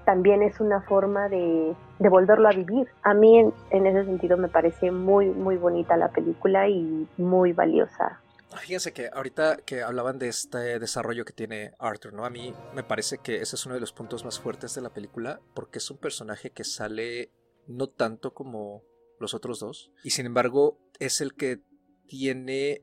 [0.04, 2.88] también es una forma de, de volverlo a vivir.
[3.02, 7.52] A mí en, en, ese sentido me parece muy, muy bonita la película y muy
[7.52, 8.20] valiosa.
[8.58, 12.24] Fíjense que ahorita que hablaban de este desarrollo que tiene Arthur, ¿no?
[12.24, 14.90] A mí me parece que ese es uno de los puntos más fuertes de la
[14.90, 17.30] película porque es un personaje que sale
[17.68, 18.82] no tanto como
[19.20, 21.60] los otros dos y sin embargo es el que
[22.08, 22.80] tiene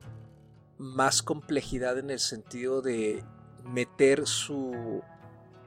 [0.78, 3.24] más complejidad en el sentido de
[3.64, 5.02] meter su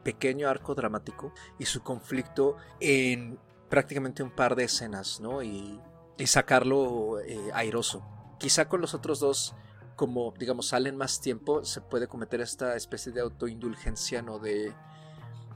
[0.04, 3.38] pequeño arco dramático y su conflicto en
[3.70, 5.42] prácticamente un par de escenas, ¿no?
[5.44, 5.80] Y,
[6.26, 8.04] sacarlo eh, airoso.
[8.38, 9.56] Quizá con los otros dos,
[9.96, 14.38] como digamos, salen más tiempo, se puede cometer esta especie de autoindulgencia, ¿no?
[14.38, 14.72] De,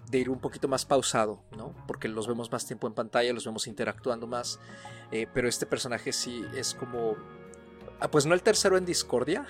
[0.10, 1.76] de ir un poquito más pausado, ¿no?
[1.86, 4.60] Porque los vemos más tiempo en pantalla, los vemos interactuando más,
[5.12, 7.16] eh, pero este personaje sí es como
[8.00, 9.46] Ah, pues no el tercero en discordia,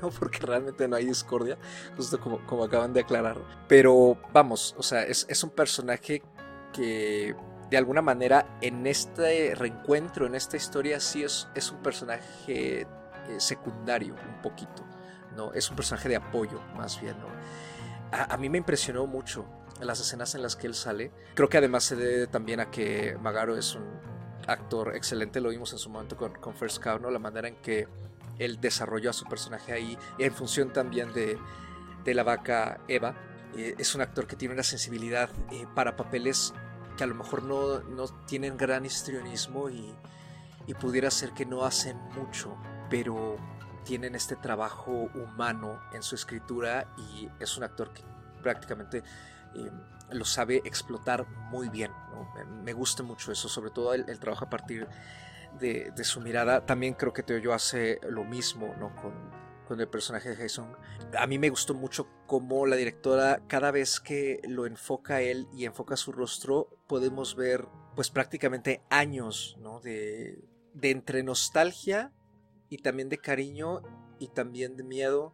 [0.18, 1.56] porque realmente no hay discordia,
[1.96, 3.38] justo como, como acaban de aclarar.
[3.68, 6.22] Pero vamos, o sea, es, un personaje
[6.72, 7.36] que
[7.70, 12.86] de alguna manera en este reencuentro, en esta historia, sí es, es un personaje eh,
[13.38, 14.84] secundario un poquito,
[15.36, 15.52] ¿no?
[15.52, 17.28] Es un personaje de apoyo más bien, ¿no?
[18.12, 19.44] A, mí me impresionó mucho
[19.80, 21.10] las escenas en las que él sale.
[21.34, 24.13] Creo que además se debe también a que Magaro es un
[24.46, 27.10] actor excelente, lo vimos en su momento con, con First Cow, ¿no?
[27.10, 27.88] La manera en que
[28.38, 31.38] él desarrolló a su personaje ahí, en función también de,
[32.04, 33.14] de la vaca Eva.
[33.56, 36.52] Eh, es un actor que tiene una sensibilidad eh, para papeles
[36.96, 39.94] que a lo mejor no, no tienen gran histrionismo y,
[40.66, 42.56] y, pudiera ser que no hacen mucho,
[42.88, 43.36] pero
[43.84, 48.02] tienen este trabajo humano en su escritura y es un actor que
[48.42, 49.02] prácticamente
[49.54, 49.70] eh,
[50.10, 51.90] lo sabe explotar muy bien.
[52.62, 54.86] Me gusta mucho eso, sobre todo el, trabajo a partir
[55.58, 56.64] de, su mirada.
[56.66, 58.94] También creo que Teo hace lo mismo ¿no?
[58.96, 59.44] con,
[59.80, 60.76] el personaje de Jason.
[61.18, 65.64] A mí me gustó mucho cómo la directora, cada vez que lo enfoca él y
[65.64, 70.44] enfoca su rostro, podemos ver pues prácticamente años de,
[70.74, 72.12] de entre nostalgia
[72.68, 73.82] y también de cariño
[74.18, 75.32] y también de miedo,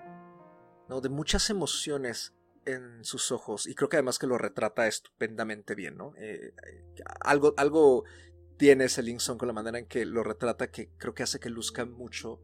[0.89, 1.01] ¿no?
[1.01, 2.35] de muchas emociones
[2.67, 6.15] en sus ojos y creo que además que lo retrata estupendamente bien, ¿no?
[6.19, 6.53] Eh,
[7.21, 8.05] algo, algo
[8.57, 11.49] tiene ese Linkson con la manera en que lo retrata que creo que hace que
[11.49, 12.41] luzca mucho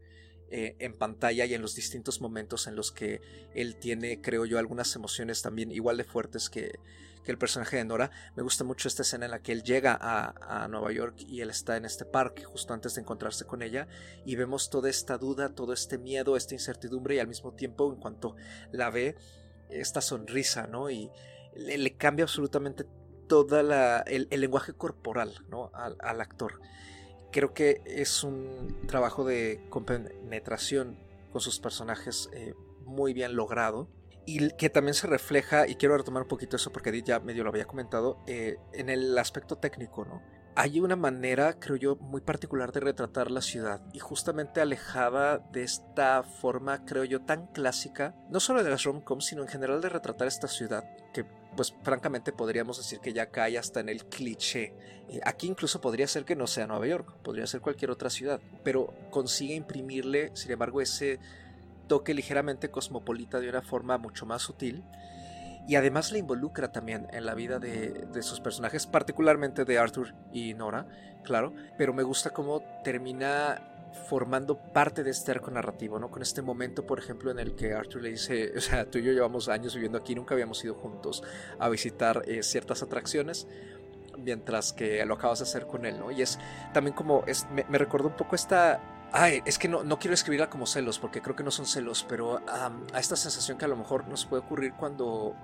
[0.48, 3.20] eh, en pantalla y en los distintos momentos en los que
[3.54, 6.78] él tiene, creo yo, algunas emociones también igual de fuertes que,
[7.24, 8.12] que el personaje de Nora.
[8.36, 11.40] Me gusta mucho esta escena en la que él llega a, a, Nueva York y
[11.40, 13.88] él está en este parque justo antes de encontrarse con ella
[14.24, 17.98] y vemos toda esta duda, todo este miedo, esta incertidumbre y al mismo tiempo en
[17.98, 18.36] cuanto
[18.70, 19.16] la ve,
[19.70, 20.90] esta sonrisa, ¿no?
[20.90, 21.10] Y
[21.54, 22.84] le, cambia absolutamente
[23.28, 25.70] todo el, el, lenguaje corporal, ¿no?
[25.74, 26.60] Al, actor
[27.32, 30.98] creo que es un trabajo de compenetración
[31.32, 32.54] con sus personajes eh,
[32.86, 33.90] muy bien logrado
[34.24, 37.50] y que también se refleja, y quiero retomar un poquito eso porque ya medio lo
[37.50, 40.22] había comentado, eh, en el aspecto técnico, ¿no?
[40.58, 45.62] Hay una manera, creo yo, muy particular de retratar la ciudad y justamente alejada de
[45.62, 49.90] esta forma, creo yo, tan clásica, no solo de las rom-coms, sino en general de
[49.90, 50.82] retratar esta ciudad,
[51.12, 54.72] que pues francamente podríamos decir que ya cae hasta en el cliché.
[55.10, 58.40] Eh, aquí incluso podría ser que no sea Nueva York, podría ser cualquier otra ciudad,
[58.64, 61.18] pero consigue imprimirle, sin embargo, ese
[61.86, 64.82] toque ligeramente cosmopolita de una forma mucho más sutil.
[65.66, 70.14] Y además le involucra también en la vida de, de sus personajes, particularmente de Arthur
[70.32, 70.86] y Nora,
[71.24, 73.60] claro, pero me gusta cómo termina
[73.96, 76.10] formando parte de este arco narrativo, ¿no?
[76.10, 79.02] Con este momento, por ejemplo, en el que Arthur le dice, o sea, tú y
[79.02, 81.22] yo llevamos años viviendo aquí, nunca habíamos ido juntos
[81.58, 83.46] a visitar eh, ciertas atracciones,
[84.18, 86.10] mientras que lo acabas de hacer con él, ¿no?
[86.10, 86.38] Y es
[86.72, 88.80] también como, me, me recordó un poco esta...
[89.12, 92.04] Ay, es que no, no quiero escribirla como celos, porque creo que no son celos,
[92.08, 95.34] pero a esta sensación que a lo mejor nos puede ocurrir cuando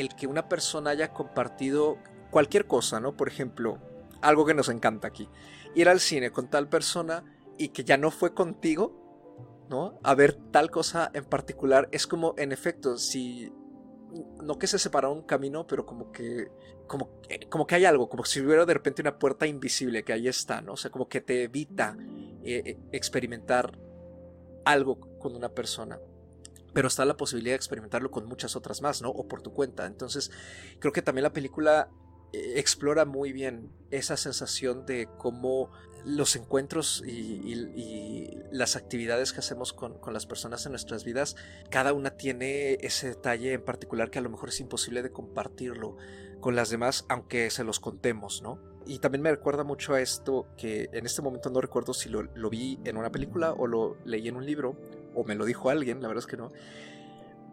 [0.00, 1.98] el que una persona haya compartido
[2.30, 3.16] cualquier cosa, ¿no?
[3.16, 3.78] Por ejemplo,
[4.20, 5.28] algo que nos encanta aquí,
[5.74, 7.24] ir al cine con tal persona
[7.58, 9.98] y que ya no fue contigo, ¿no?
[10.02, 13.52] A ver tal cosa en particular, es como, en efecto, si
[14.42, 16.48] no que se separa un camino, pero como que,
[16.86, 20.12] como, eh, como que hay algo, como si hubiera de repente una puerta invisible que
[20.12, 20.74] ahí está, ¿no?
[20.74, 21.96] O sea, como que te evita
[22.42, 23.78] eh, eh, experimentar
[24.64, 25.98] algo con una persona.
[26.76, 29.08] Pero está la posibilidad de experimentarlo con muchas otras más, ¿no?
[29.08, 29.86] O por tu cuenta.
[29.86, 30.30] Entonces,
[30.78, 31.88] creo que también la película
[32.32, 35.70] explora muy bien esa sensación de cómo
[36.04, 41.34] los encuentros y, las actividades que hacemos con, las personas en nuestras vidas,
[41.70, 45.96] cada una tiene ese detalle en particular que a lo mejor es imposible de compartirlo
[46.40, 48.60] con las demás, aunque se los contemos, ¿no?
[48.86, 52.22] Y también me recuerda mucho a esto que en este momento no recuerdo si lo,
[52.22, 54.76] lo vi en una película o lo leí en un libro
[55.16, 56.52] o me lo dijo alguien, la verdad es que no.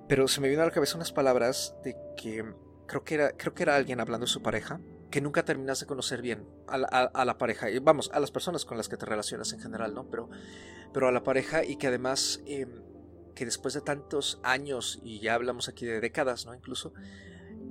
[0.07, 2.43] Pero se me vino a la cabeza unas palabras de que
[2.85, 5.85] creo que era, creo que era alguien hablando de su pareja que nunca terminas de
[5.85, 9.53] conocer bien a la, pareja, y vamos, a las personas con las que te relacionas
[9.53, 10.09] en general, ¿no?
[10.09, 10.27] Pero,
[10.91, 12.81] pero a la pareja y que además, em,
[13.35, 16.55] que después de tantos años, y ya hablamos aquí de décadas, ¿no?
[16.55, 16.93] Incluso,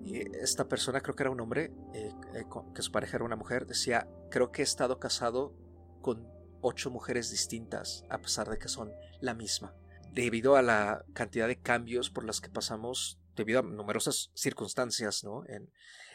[0.04, 2.44] eh, esta persona, creo que era un hombre, eh, eh,
[2.76, 5.52] que su pareja era una mujer, decía, creo que he estado casado
[6.00, 6.28] con
[6.60, 9.74] ocho mujeres distintas, a pesar de que son la misma.
[10.12, 15.44] Debido a la cantidad de cambios por las que pasamos debido a numerosas circunstancias ¿no?
[15.46, 15.72] en,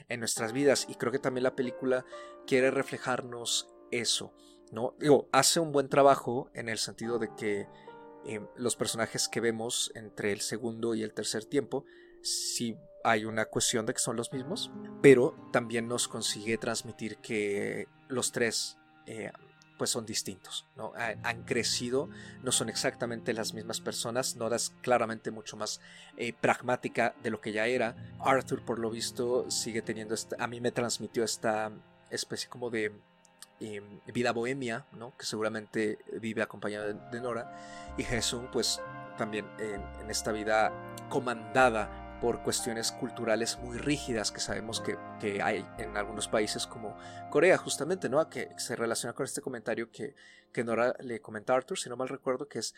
[0.07, 0.85] en, nuestras vidas.
[0.87, 2.05] Y creo que también la película
[2.45, 4.33] quiere reflejarnos eso.
[4.71, 4.95] ¿no?
[4.99, 7.67] Digo, hace un buen trabajo en el sentido de que
[8.25, 11.85] eh, los personajes que vemos entre el segundo y el tercer tiempo,
[12.21, 14.69] sí hay una cuestión de que son los mismos,
[15.01, 19.31] pero también nos consigue transmitir que los tres eh,
[19.77, 20.93] pues son distintos, ¿no?
[21.23, 22.09] Han crecido,
[22.43, 25.79] no son exactamente las mismas personas, Nora es claramente mucho más
[26.17, 27.95] eh, pragmática de lo que ya era.
[28.19, 31.71] Arthur, por lo visto, sigue teniendo, esta, a mí me transmitió esta
[32.09, 32.91] especie como de
[33.59, 35.15] em, vida bohemia, ¿no?
[35.17, 37.93] Que seguramente vive acompañada de, Nora.
[37.97, 38.81] Y Jesús, pues
[39.17, 40.71] también en, esta vida
[41.09, 46.97] comandada por cuestiones culturales muy rígidas que sabemos que, que, hay en algunos países como
[47.29, 48.27] Corea, justamente, ¿no?
[48.29, 50.15] Que se relaciona con este comentario que,
[50.51, 52.73] que Nora le comenta a Arthur, si no mal recuerdo, que es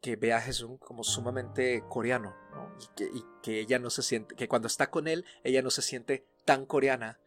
[0.00, 2.74] que ve a Jesús como sumamente coreano, ¿no?
[2.78, 6.26] y, que, ella no se siente, que cuando está con él, ella no se siente
[6.44, 7.18] tan coreana,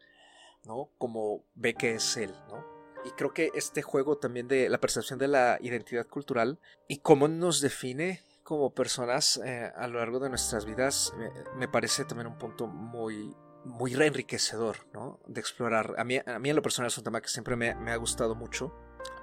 [0.64, 0.90] ¿no?
[0.98, 2.64] Como ve que es él, ¿no?
[3.04, 7.28] Y creo que este juego también de la percepción de la identidad cultural y cómo
[7.28, 11.12] nos define como personas eh, a lo largo de nuestras vidas
[11.56, 13.34] me, parece también un punto muy
[13.64, 15.18] muy enriquecedor, ¿no?
[15.26, 15.94] De explorar.
[15.96, 17.96] A mí, a mí en lo personal es un tema que siempre me, me ha
[17.96, 18.74] gustado mucho,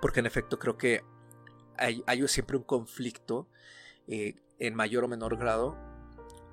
[0.01, 1.03] porque en efecto creo que
[1.77, 3.47] hay, siempre un conflicto
[4.07, 5.77] eh, en mayor o menor grado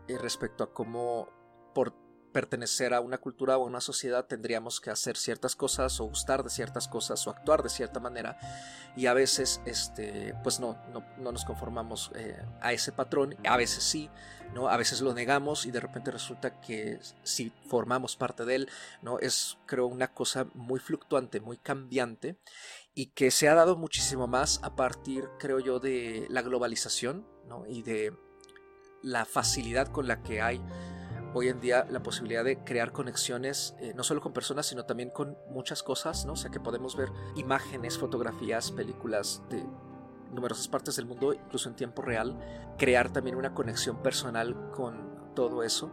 [0.09, 1.29] eh, respecto a cómo
[1.75, 1.95] por
[2.33, 6.43] pertenecer a una cultura o a una sociedad tendríamos que hacer ciertas cosas o gustar
[6.45, 8.39] de ciertas cosas o actuar de cierta manera.
[8.97, 13.37] Y a veces este pues no no, nos conformamos eh, a ese patrón.
[13.47, 14.11] A veces sí
[14.55, 18.71] no a veces lo negamos y de repente resulta que si formamos parte de él
[19.03, 22.39] no es creo una cosa muy fluctuante muy cambiante
[22.99, 27.25] y que se ha dado muchísimo más a partir, creo yo, de la globalización
[27.69, 28.13] y de
[29.03, 30.61] la facilidad con la que hay
[31.35, 35.11] hoy en día la posibilidad de crear conexiones eh, no solo con personas sino también
[35.11, 36.33] con muchas cosas, ¿no?
[36.33, 39.65] O sea que podemos ver imágenes, fotografías, películas de
[40.33, 42.39] numerosas partes del mundo, incluso en tiempo real,
[42.77, 45.93] crear también una conexión personal con todo eso.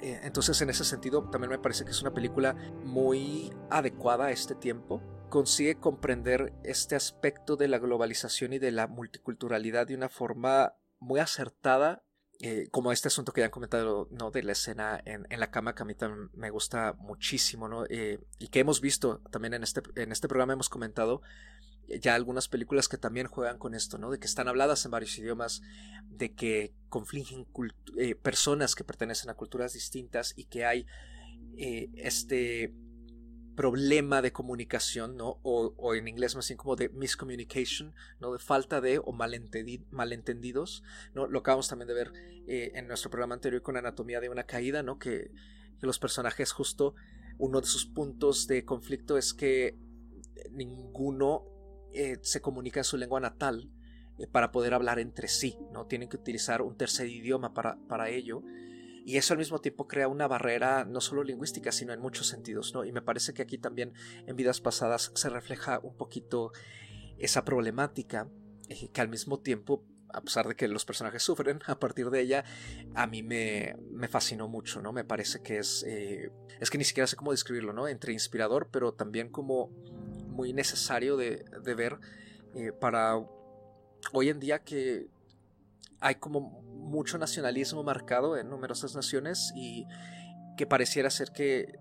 [0.00, 4.30] Eh, entonces en ese sentido también me parece que es una película muy adecuada a
[4.30, 10.10] este tiempo consigue comprender este aspecto de la globalización y de la multiculturalidad de una
[10.10, 12.04] forma muy acertada,
[12.44, 14.32] eh, como este asunto que ya han comentado, ¿no?
[14.32, 17.84] De la escena en, la cama, que a mí también me gusta muchísimo, ¿no?
[17.88, 21.22] Eh, y que hemos visto también en este, en este programa, hemos comentado
[22.00, 24.10] ya algunas películas que también juegan con esto, ¿no?
[24.10, 25.62] De que están habladas en varios idiomas,
[26.08, 27.46] de que confligen
[27.96, 30.84] eh, personas que pertenecen a culturas distintas y que hay
[31.56, 32.74] este
[33.54, 35.38] problema de comunicación, ¿no?
[35.42, 38.32] O, en inglés más bien como de miscommunication, ¿no?
[38.32, 40.82] De falta de o malentendidos,
[41.14, 41.26] ¿no?
[41.26, 42.12] Lo acabamos también de ver
[42.46, 44.98] eh, en nuestro programa anterior con Anatomía de una caída, ¿no?
[44.98, 45.30] Que,
[45.80, 46.94] los personajes justo,
[47.38, 49.76] uno de sus puntos de conflicto es que
[50.52, 51.44] ninguno
[51.92, 53.68] eh, se comunica en su lengua natal
[54.16, 55.86] eh, para poder hablar entre sí, ¿no?
[55.86, 58.44] Tienen que utilizar un tercer idioma para, para ello
[59.04, 62.72] y eso al mismo tiempo crea una barrera no solo lingüística, sino en muchos sentidos,
[62.74, 62.84] ¿no?
[62.84, 63.92] Y me parece que aquí también
[64.26, 66.52] en vidas pasadas se refleja un poquito
[67.18, 68.28] esa problemática
[68.68, 69.84] eh, que al mismo tiempo
[70.14, 72.44] a pesar de que los personajes sufren a partir de ella,
[72.94, 74.92] a mí me, me fascinó mucho, ¿no?
[74.92, 76.30] Me parece que es, eh,
[76.60, 77.88] es que ni siquiera sé cómo describirlo, ¿no?
[77.88, 79.70] Entre inspirador, pero también como
[80.28, 81.98] muy necesario de, de ver
[82.54, 83.16] eh, para
[84.12, 85.08] hoy en día que
[86.02, 89.86] hay como mucho nacionalismo marcado en numerosas naciones y
[90.56, 91.78] que pareciera ser que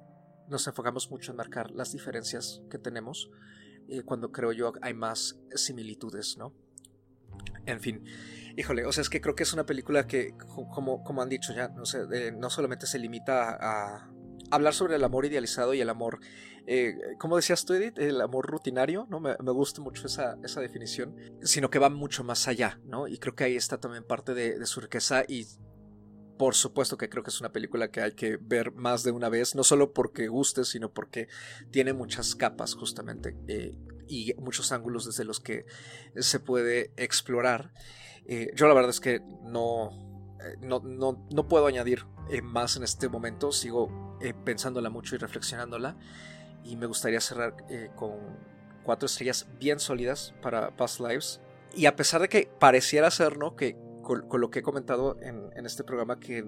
[0.48, 3.30] nos enfocamos mucho en marcar las diferencias que tenemos
[3.90, 6.54] eh, cuando creo yo hay más similitudes, ¿no?
[7.66, 8.04] En fin,
[8.58, 11.54] híjole, o sea, es que creo que es una película que, como, como han dicho
[11.54, 14.12] ya, no, sé, eh, no solamente se limita a,
[14.50, 16.20] hablar sobre el amor idealizado y el amor,
[16.68, 17.97] eh, ¿cómo decías tú, Edith?
[17.97, 19.20] El amor rutinario, ¿no?
[19.20, 23.07] Me, gusta mucho esa, esa, definición, sino que va mucho más allá, ¿no?
[23.07, 25.47] Y creo que ahí está también parte de, su riqueza y
[26.38, 29.30] por supuesto que creo que es una película que hay que ver más de una
[29.30, 31.28] vez, no solo porque guste, sino porque
[31.72, 35.66] tiene muchas capas justamente eh, y muchos ángulos desde los que
[36.16, 37.74] se puede explorar.
[38.26, 39.91] Eh, yo la verdad es que no,
[40.62, 42.05] no, no, no puedo añadir
[42.43, 45.97] más en este momento, sigo pensándola mucho y reflexionándola.
[46.64, 48.12] Y me gustaría cerrar eh, con
[48.84, 51.41] cuatro estrellas bien sólidas para Past Lives.
[51.74, 53.55] Y a pesar de que pareciera ser, ¿no?
[53.55, 56.45] Que con, lo que he comentado en, este programa, que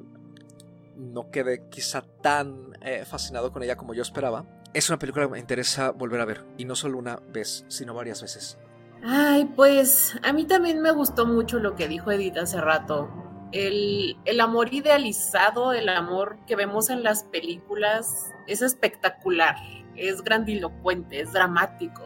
[0.96, 5.32] no quedé quizá tan eh, fascinado con ella como yo esperaba, es una película que
[5.32, 6.46] me interesa volver a ver.
[6.58, 8.58] Y no solo una vez, sino varias veces.
[9.04, 14.40] Ay, pues a mí también me gustó mucho lo que dijo Edith hace rato el,
[14.42, 19.56] amor idealizado, el amor que vemos en las películas es espectacular,
[19.96, 22.04] es grandilocuente, es dramático,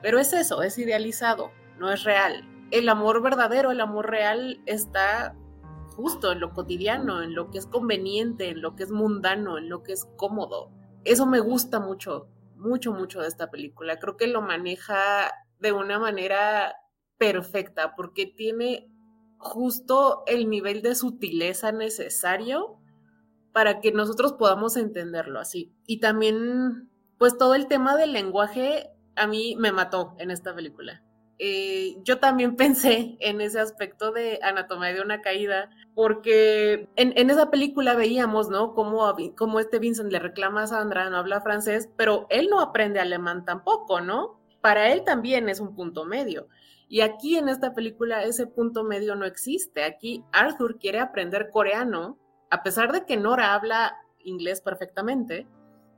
[0.00, 2.48] pero es eso, es idealizado, no es real.
[2.70, 5.36] El amor verdadero, el amor real está
[5.96, 9.68] justo en lo cotidiano, en lo que es conveniente, en lo que es mundano, en
[9.68, 10.70] lo que es cómodo.
[11.04, 13.98] Eso me gusta mucho, mucho, mucho de esta película.
[13.98, 16.74] Creo que lo maneja de una manera
[17.18, 18.88] perfecta porque tiene
[19.38, 22.78] justo el nivel de sutileza necesario
[23.52, 25.74] para que nosotros podamos entenderlo así.
[25.86, 26.90] Y también,
[27.22, 31.04] pues todo el tema del lenguaje a mí me mató en esta película.
[31.38, 37.48] Eh, yo también pensé en ese aspecto de Anatomía de una caída, porque en, esa
[37.48, 38.74] película veíamos, ¿no?
[38.74, 42.98] Cómo, cómo este Vincent le reclama a Sandra, no habla francés, pero él no aprende
[42.98, 44.40] alemán tampoco, ¿no?
[44.60, 46.48] Para él también es un punto medio.
[46.88, 49.84] Y aquí en esta película ese punto medio no existe.
[49.84, 52.18] Aquí Arthur quiere aprender coreano,
[52.50, 55.46] a pesar de que Nora habla inglés perfectamente,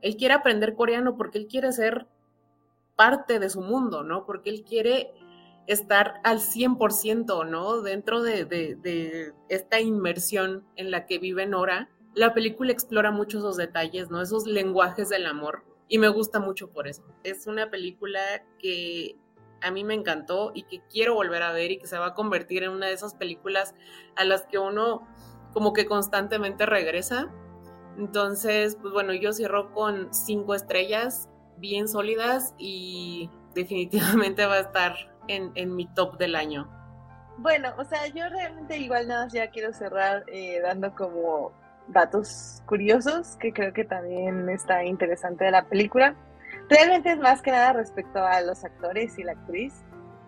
[0.05, 2.07] él quiere aprender coreano porque él quiere ser
[2.95, 4.27] parte de su mundo, ¿no?
[4.27, 5.15] Porque él quiere
[5.67, 7.81] estar al 100%, ¿no?
[7.81, 11.89] Dentro de, esta inmersión en la que vive Nora.
[12.13, 14.21] La película explora mucho esos detalles, ¿no?
[14.21, 15.65] Esos lenguajes del amor.
[15.89, 17.03] Y me gusta mucho por eso.
[17.23, 18.21] Es una película
[18.59, 19.17] que
[19.63, 22.15] a mí me encantó y que quiero volver a ver y que se va a
[22.15, 23.75] convertir en una de esas películas
[24.17, 25.09] a las que uno
[25.55, 27.33] como que constantemente regresa.
[27.99, 31.29] Entonces, pues bueno, yo cierro con cinco estrellas
[31.59, 34.95] bien sólidas y definitivamente va a estar
[35.29, 36.69] en, mi top del año.
[37.39, 41.53] Bueno, o sea, yo realmente igual nada más ya quiero cerrar eh, dando como
[41.89, 46.15] datos curiosos que creo que también está interesante de la película.
[46.69, 49.75] Realmente es más que nada respecto a los actores y la actriz,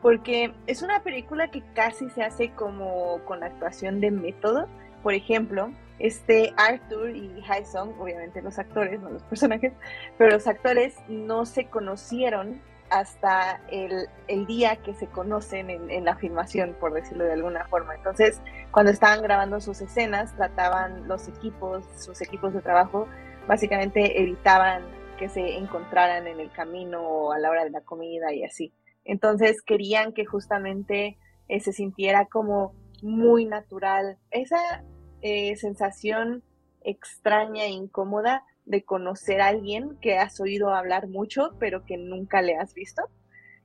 [0.03, 4.67] porque es una película que casi se hace como con actuación de método.
[5.03, 9.73] Por ejemplo, este Arthur y Song, obviamente los actores, no los personajes,
[10.19, 14.09] pero los actores no se conocieron hasta el,
[14.47, 17.95] día que se conocen en, la filmación, por decirlo de alguna forma.
[17.95, 18.41] Entonces,
[18.71, 23.09] cuando estaban grabando sus escenas, trataban los equipos, sus equipos de trabajo,
[23.49, 24.85] básicamente evitaban
[25.19, 28.73] que se encontraran en el camino o a la hora de la comida y así.
[29.05, 31.19] Entonces, querían que justamente
[31.49, 34.19] eh, se sintiera como muy natural.
[34.31, 34.85] Esa
[35.23, 36.43] eh, sensación
[36.83, 42.43] extraña e incómoda de conocer a alguien que has oído hablar mucho, pero que nunca
[42.43, 43.03] le has visto.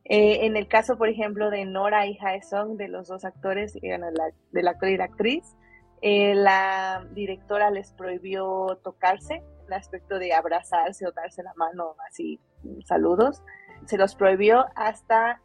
[0.06, 4.68] Eh, en el caso, por ejemplo, de Nora y Song, de los dos actores, del
[4.68, 5.56] actor y la actriz,
[6.02, 12.40] eh, la directora les prohibió tocarse, el aspecto de abrazarse o darse la mano, así,
[12.86, 13.44] saludos,
[13.86, 15.42] se los prohibió hasta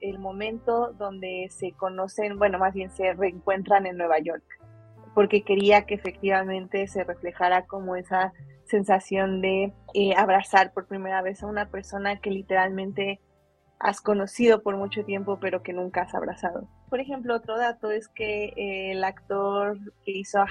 [0.00, 4.44] el momento donde se conocen, bueno, más bien se reencuentran en Nueva York,
[5.14, 8.32] porque quería que efectivamente se reflejara como esa
[8.64, 13.20] sensación de eh, abrazar por primera vez a una persona que literalmente
[13.78, 16.68] has conocido por mucho tiempo pero que nunca has abrazado.
[16.88, 20.46] Por ejemplo, otro dato es que eh, el actor que hizo a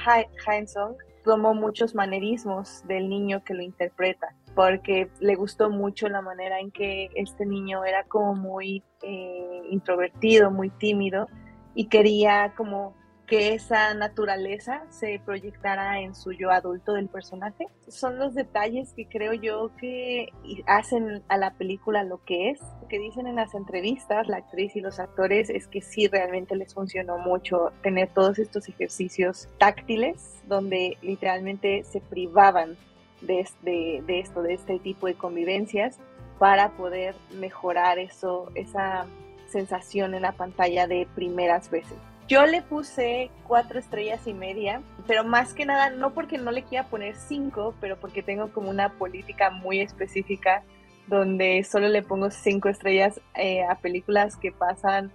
[0.68, 6.60] Song tomó muchos manerismos del niño que lo interpreta porque le gustó mucho la manera
[6.60, 11.28] en que este niño era como muy eh, introvertido, muy tímido
[11.76, 12.94] y quería como
[13.30, 17.68] que esa naturaleza se proyectara en su yo adulto del personaje.
[17.88, 20.34] Son los detalles que creo yo que
[20.66, 22.60] hacen a la película lo que es.
[22.82, 26.56] Lo que dicen en las entrevistas la actriz y los actores es que sí realmente
[26.56, 32.78] les funcionó mucho tener todos estos ejercicios táctiles donde literalmente se privaban
[33.22, 36.00] de, de esto, de este tipo de convivencias
[36.40, 39.06] para poder mejorar eso, esa
[39.48, 41.98] sensación en la pantalla de primeras veces.
[42.30, 46.62] Yo le puse cuatro estrellas y media, pero más que nada, no porque no le
[46.62, 50.62] quiera poner cinco, pero porque tengo como una política muy específica
[51.08, 55.12] donde solo le pongo cinco estrellas eh, a películas que pasan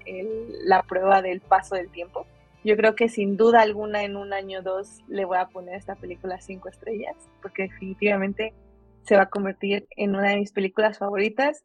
[0.65, 2.27] la prueba del paso del tiempo.
[2.65, 5.75] Yo creo que sin duda alguna en un año o dos le voy a poner
[5.75, 8.55] a esta película cinco estrellas, porque definitivamente
[9.05, 11.63] se va a convertir en una de mis películas favoritas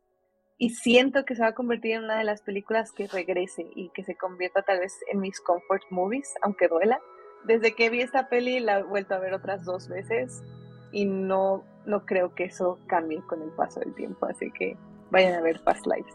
[0.62, 3.89] y siento que se va a convertir en una de las películas que regrese y
[3.89, 6.99] que se convierta tal vez en mis comfort movies, aunque duela.
[7.45, 10.43] Desde que vi esta peli la he vuelto a ver otras dos veces
[10.91, 14.78] y no, no creo que eso cambie con el paso del tiempo, así que
[15.12, 16.14] vayan a ver Past Lives.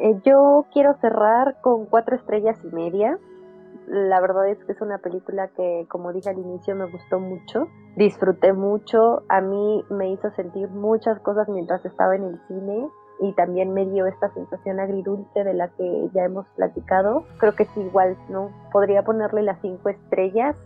[0.00, 3.16] Eh, yo quiero cerrar con cuatro estrellas y media.
[3.86, 7.68] La verdad es que es una película que, como dije al inicio, me gustó mucho.
[7.94, 9.22] Disfruté mucho.
[9.28, 12.88] A mí me hizo sentir muchas cosas mientras estaba en el cine
[13.20, 17.24] y también me dio esta sensación agridulce de la que ya hemos platicado.
[17.38, 18.50] Creo que es igual, ¿no?
[18.72, 20.56] Podría ponerle las cinco estrellas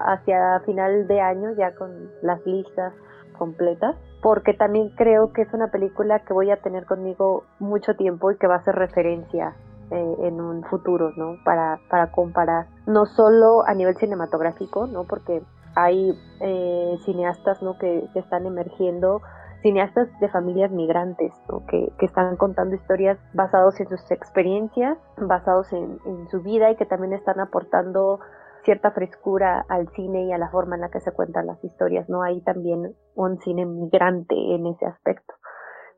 [0.00, 2.92] hacia final de año ya con las listas
[3.38, 8.30] completas, porque también creo que es una película que voy a tener conmigo mucho tiempo
[8.30, 9.54] y que va a ser referencia
[9.90, 11.36] eh, en un futuro, ¿no?
[11.44, 15.04] Para, para comparar, no solo a nivel cinematográfico, ¿no?
[15.04, 15.42] Porque
[15.74, 17.78] hay eh, cineastas, ¿no?
[17.78, 19.22] Que, que están emergiendo
[19.62, 21.32] cineastas de familias migrantes
[21.68, 25.98] que, están contando historias basadas en sus experiencias, basados en,
[26.30, 28.20] su vida y que también están aportando
[28.64, 32.08] cierta frescura al cine y a la forma en la que se cuentan las historias.
[32.08, 35.34] No hay también un cine migrante en ese aspecto.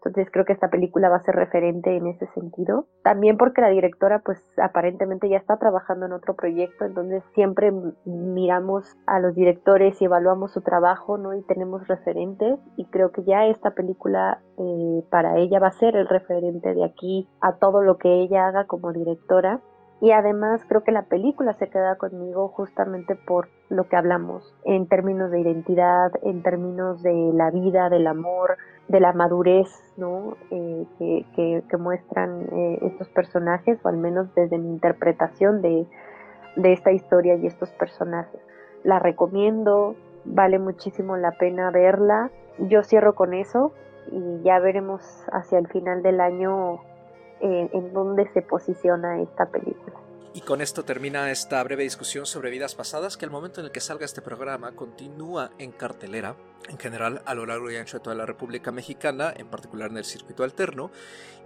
[0.05, 2.86] Entonces creo que esta película va a ser referente en ese sentido.
[3.05, 7.72] También porque la directora pues aparentemente ya está trabajando en otro proyecto, entonces siempre
[8.05, 11.34] miramos a los directores y evaluamos su trabajo, ¿no?
[11.34, 15.94] Y tenemos referentes y creo que ya esta película eh, para ella va a ser
[15.96, 19.61] el referente de aquí a todo lo que ella haga como directora.
[20.00, 24.88] Y además creo que la película se queda conmigo justamente por lo que hablamos en
[24.88, 30.36] términos de identidad, en términos de la vida, del amor, de la madurez ¿no?
[30.50, 35.86] Eh, que, que, muestran eh, estos personajes, o al menos desde mi interpretación de,
[36.56, 38.40] de esta historia y estos personajes.
[38.84, 42.30] La recomiendo, vale muchísimo la pena verla.
[42.58, 43.72] Yo cierro con eso
[44.10, 45.02] y ya veremos
[45.32, 46.80] hacia el final del año
[47.40, 50.01] eh, en dónde se posiciona esta película.
[50.34, 53.72] Y con esto termina esta breve discusión sobre vidas pasadas que al momento en el
[53.72, 56.36] que salga este programa continúa en cartelera,
[56.70, 59.98] en general a lo largo y ancho de toda la República Mexicana, en particular en
[59.98, 60.90] el circuito alterno,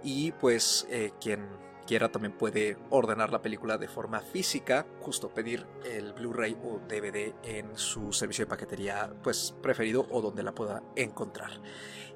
[0.03, 1.49] y pues eh, quien
[1.85, 7.33] quiera también puede ordenar la película de forma física, justo pedir el Blu-ray o DVD
[7.43, 11.51] en su servicio de paquetería pues preferido o donde la pueda encontrar.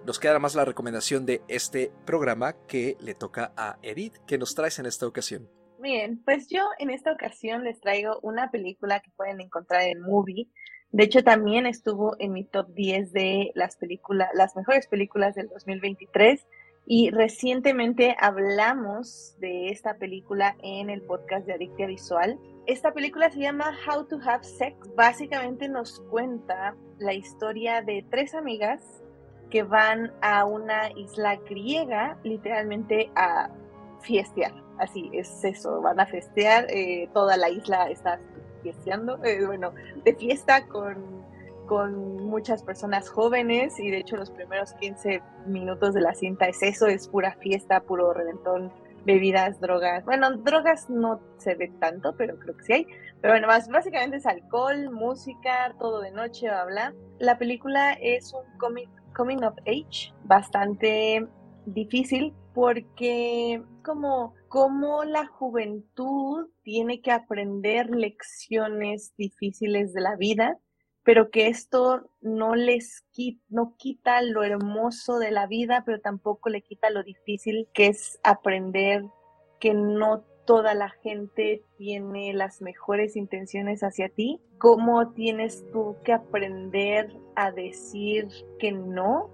[0.05, 4.55] Nos queda más la recomendación de este programa que le toca a Edith, que nos
[4.55, 5.60] traes en esta ocasión.
[5.81, 10.47] Bien, pues yo en esta ocasión les traigo una película que pueden encontrar en Movie.
[10.91, 15.47] De hecho, también estuvo en mi top 10 de las películas, las mejores películas del
[15.49, 16.45] 2023.
[16.85, 22.37] Y recientemente hablamos de esta película en el podcast de Adictia Visual.
[22.67, 24.77] Esta película se llama How to Have Sex.
[24.95, 28.83] Básicamente nos cuenta la historia de tres amigas
[29.49, 33.49] que van a una isla griega, literalmente a
[34.01, 38.19] fiestear así es eso, van a festear, eh, toda la isla está
[38.63, 39.73] fiesteando, eh, bueno,
[40.03, 41.23] de fiesta con,
[41.67, 46.61] con muchas personas jóvenes y de hecho los primeros 15 minutos de la cinta es
[46.63, 48.71] eso, es pura fiesta, puro reventón,
[49.05, 52.87] bebidas, drogas, bueno, drogas no se ve tanto, pero creo que sí hay,
[53.21, 56.93] pero bueno, básicamente es alcohol, música, todo de noche, bla, bla.
[57.19, 61.27] La película es un coming, coming of age bastante
[61.65, 70.59] difícil porque como cómo la juventud tiene que aprender lecciones difíciles de la vida,
[71.03, 73.03] pero que esto no les
[73.49, 78.19] no quita lo hermoso de la vida, pero tampoco le quita lo difícil que es
[78.23, 79.03] aprender
[79.59, 86.13] que no toda la gente tiene las mejores intenciones hacia ti, cómo tienes tú que
[86.13, 88.27] aprender a decir
[88.59, 89.29] que no,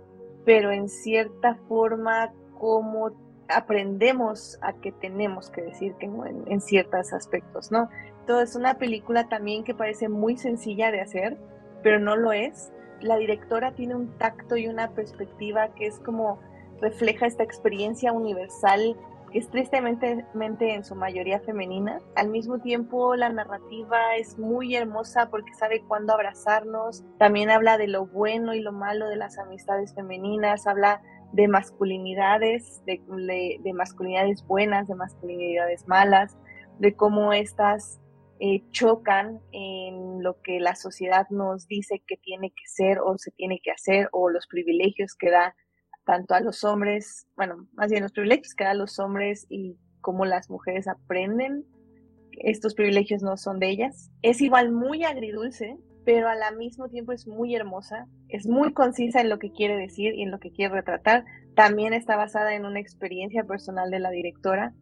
[0.45, 3.11] pero en cierta forma cómo
[3.49, 7.89] aprendemos a que tenemos que decir que no en, ciertos aspectos, ¿no?
[8.19, 11.37] Entonces, es una película también que parece muy sencilla de hacer,
[11.81, 12.71] pero no lo es.
[12.99, 16.39] La directora tiene un tacto y una perspectiva que es como
[16.81, 18.97] refleja esta experiencia universal
[19.31, 20.25] que es tristemente
[20.73, 21.99] en su mayoría femenina.
[22.15, 27.03] Al mismo tiempo, la narrativa es muy hermosa porque sabe cuándo abrazarnos.
[27.17, 31.01] También habla de lo bueno y lo malo de las amistades femeninas, habla
[31.33, 33.01] de masculinidades, de,
[33.73, 36.37] masculinidades buenas, de masculinidades malas,
[36.79, 37.99] de cómo estas
[38.39, 43.31] eh, chocan en lo que la sociedad nos dice que tiene que ser o se
[43.31, 45.55] tiene que hacer, o los privilegios que da
[46.05, 49.77] tanto a los hombres, bueno, más bien los privilegios que da a los hombres y
[50.01, 51.65] cómo las mujeres aprenden
[52.39, 54.11] estos privilegios no son de ellas.
[54.21, 55.77] Es igual muy agridulce,
[56.07, 60.13] pero al mismo tiempo es muy hermosa, es muy concisa en lo que quiere decir
[60.13, 61.25] y en lo que quiere retratar.
[61.53, 64.73] También está basada en una experiencia personal de la directora,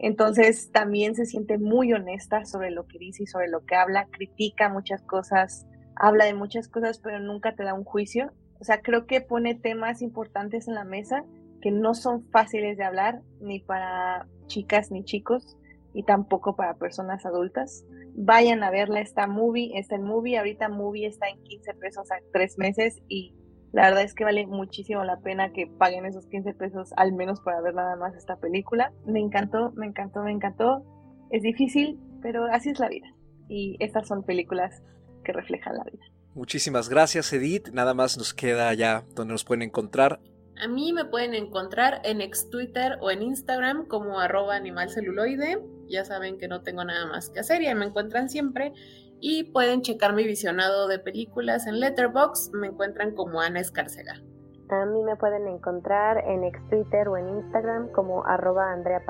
[0.00, 4.08] entonces también se siente muy honesta sobre lo que dice y sobre lo que habla,
[4.10, 5.64] critica muchas cosas,
[5.94, 8.32] habla de muchas cosas, pero nunca te da un juicio.
[8.58, 11.24] O sea, creo que pone temas importantes en la mesa
[11.62, 15.56] que no son fáciles de hablar ni para chicas ni chicos
[15.92, 17.84] y tampoco para personas adultas
[18.14, 22.16] vayan a verla esta movie, está en movie, ahorita movie está en 15 pesos a
[22.32, 23.34] tres meses y
[23.72, 27.40] la verdad es que vale muchísimo la pena que paguen esos 15 pesos al menos
[27.40, 28.92] para ver nada más esta película.
[29.04, 30.84] Me encantó, me encantó, me encantó.
[31.30, 33.08] Es difícil, pero así es la vida.
[33.48, 34.82] Y estas son películas
[35.24, 36.04] que reflejan la vida.
[36.34, 37.70] Muchísimas gracias Edith.
[37.72, 40.20] Nada más nos queda ya donde nos pueden encontrar.
[40.62, 45.60] A mí me pueden encontrar en ex Twitter o en Instagram como arroba animalceluloide.
[45.88, 48.72] Ya saben que no tengo nada más que hacer, y me encuentran siempre.
[49.20, 54.22] Y pueden checar mi visionado de películas en Letterboxd, me encuentran como Ana Escarcega.
[54.68, 59.04] A mí me pueden encontrar en ex Twitter o en Instagram como arroba Andrea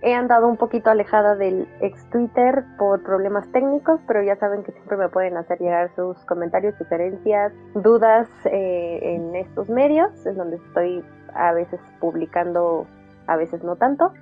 [0.00, 4.70] He andado un poquito alejada del ex Twitter por problemas técnicos, pero ya saben que
[4.70, 10.56] siempre me pueden hacer llegar sus comentarios, sugerencias, dudas eh, en estos medios, es donde
[10.56, 12.86] estoy a veces publicando,
[13.26, 14.12] a veces no tanto.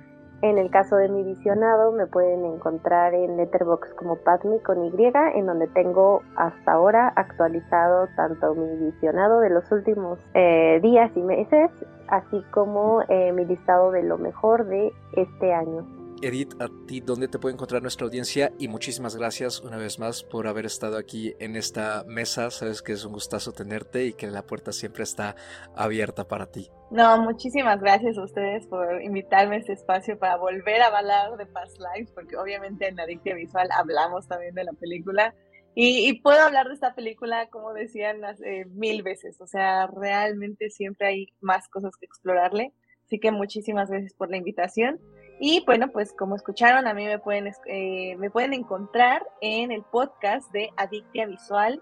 [0.41, 5.11] En el caso de mi visionado me pueden encontrar en Letterboxd como Padme con Y,
[5.33, 11.21] en donde tengo hasta ahora actualizado tanto mi visionado de los últimos eh, días y
[11.21, 11.71] meses,
[12.09, 15.85] así como eh, mi listado de lo mejor de este año.
[16.21, 18.51] Edith, a ti, ¿dónde te puede encontrar nuestra audiencia?
[18.57, 22.49] Y muchísimas gracias una vez más por haber estado aquí en esta mesa.
[22.49, 25.35] Sabes que es un gustazo tenerte y que la puerta siempre está
[25.75, 26.71] abierta para ti.
[26.89, 31.45] No, muchísimas gracias a ustedes por invitarme a este espacio para volver a hablar de
[31.45, 35.35] Past Lives, porque obviamente en Adictia Visual hablamos también de la película.
[35.79, 39.39] Y, puedo hablar de esta película, como decían, hace mil veces.
[39.41, 42.73] O sea, realmente siempre hay más cosas que explorarle.
[43.05, 44.99] Así que muchísimas gracias por la invitación.
[45.39, 49.83] Y bueno, pues como escucharon, a mí me pueden, eh, me pueden encontrar en el
[49.83, 51.79] podcast de Adictia Visual,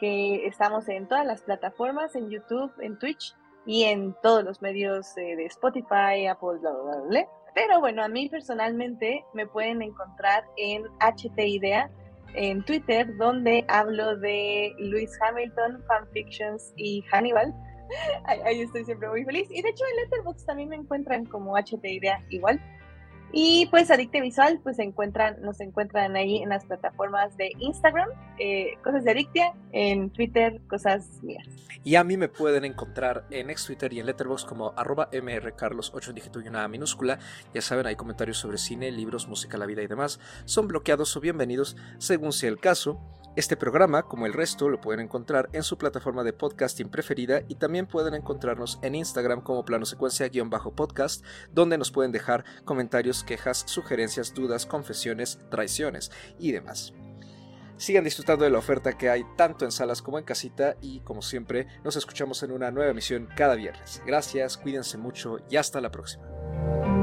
[0.00, 5.16] que estamos en todas las plataformas, en YouTube, en Twitch y en todos los medios
[5.18, 10.42] eh, de Spotify, Apple, bla, bla, bla, Pero bueno, a mí personalmente me pueden encontrar
[10.56, 11.88] en HT Idea,
[12.36, 17.54] en Twitter, donde hablo de Lewis Hamilton, fanfictions y Hannibal.
[18.26, 19.48] Ahí, estoy siempre muy feliz.
[19.50, 22.60] Y de hecho en Letterboxd también me encuentran como HT Idea igual.
[23.32, 28.08] Y pues Adicte Visual, pues se encuentran, nos encuentran ahí en las plataformas de Instagram,
[28.38, 31.46] eh, Cosas de Adictia, en Twitter, Cosas Mías.
[31.84, 36.08] Y a mí me pueden encontrar en ex Twitter y en Letterboxd como arroba mrcarlos8
[36.08, 37.18] en dígito y una minúscula.
[37.54, 40.18] Ya saben, hay comentarios sobre cine, libros, música, la vida y demás.
[40.44, 43.00] Son bloqueados o bienvenidos según sea el caso.
[43.36, 47.56] Este programa, como el resto, lo pueden encontrar en su plataforma de podcasting preferida y
[47.56, 51.22] también pueden encontrarnos en Instagram como plano secuencia-podcast,
[51.52, 56.94] donde nos pueden dejar comentarios, quejas, sugerencias, dudas, confesiones, traiciones y demás.
[57.76, 61.20] Sigan disfrutando de la oferta que hay tanto en salas como en casita y como
[61.20, 64.00] siempre nos escuchamos en una nueva emisión cada viernes.
[64.06, 66.95] Gracias, cuídense mucho y hasta la próxima.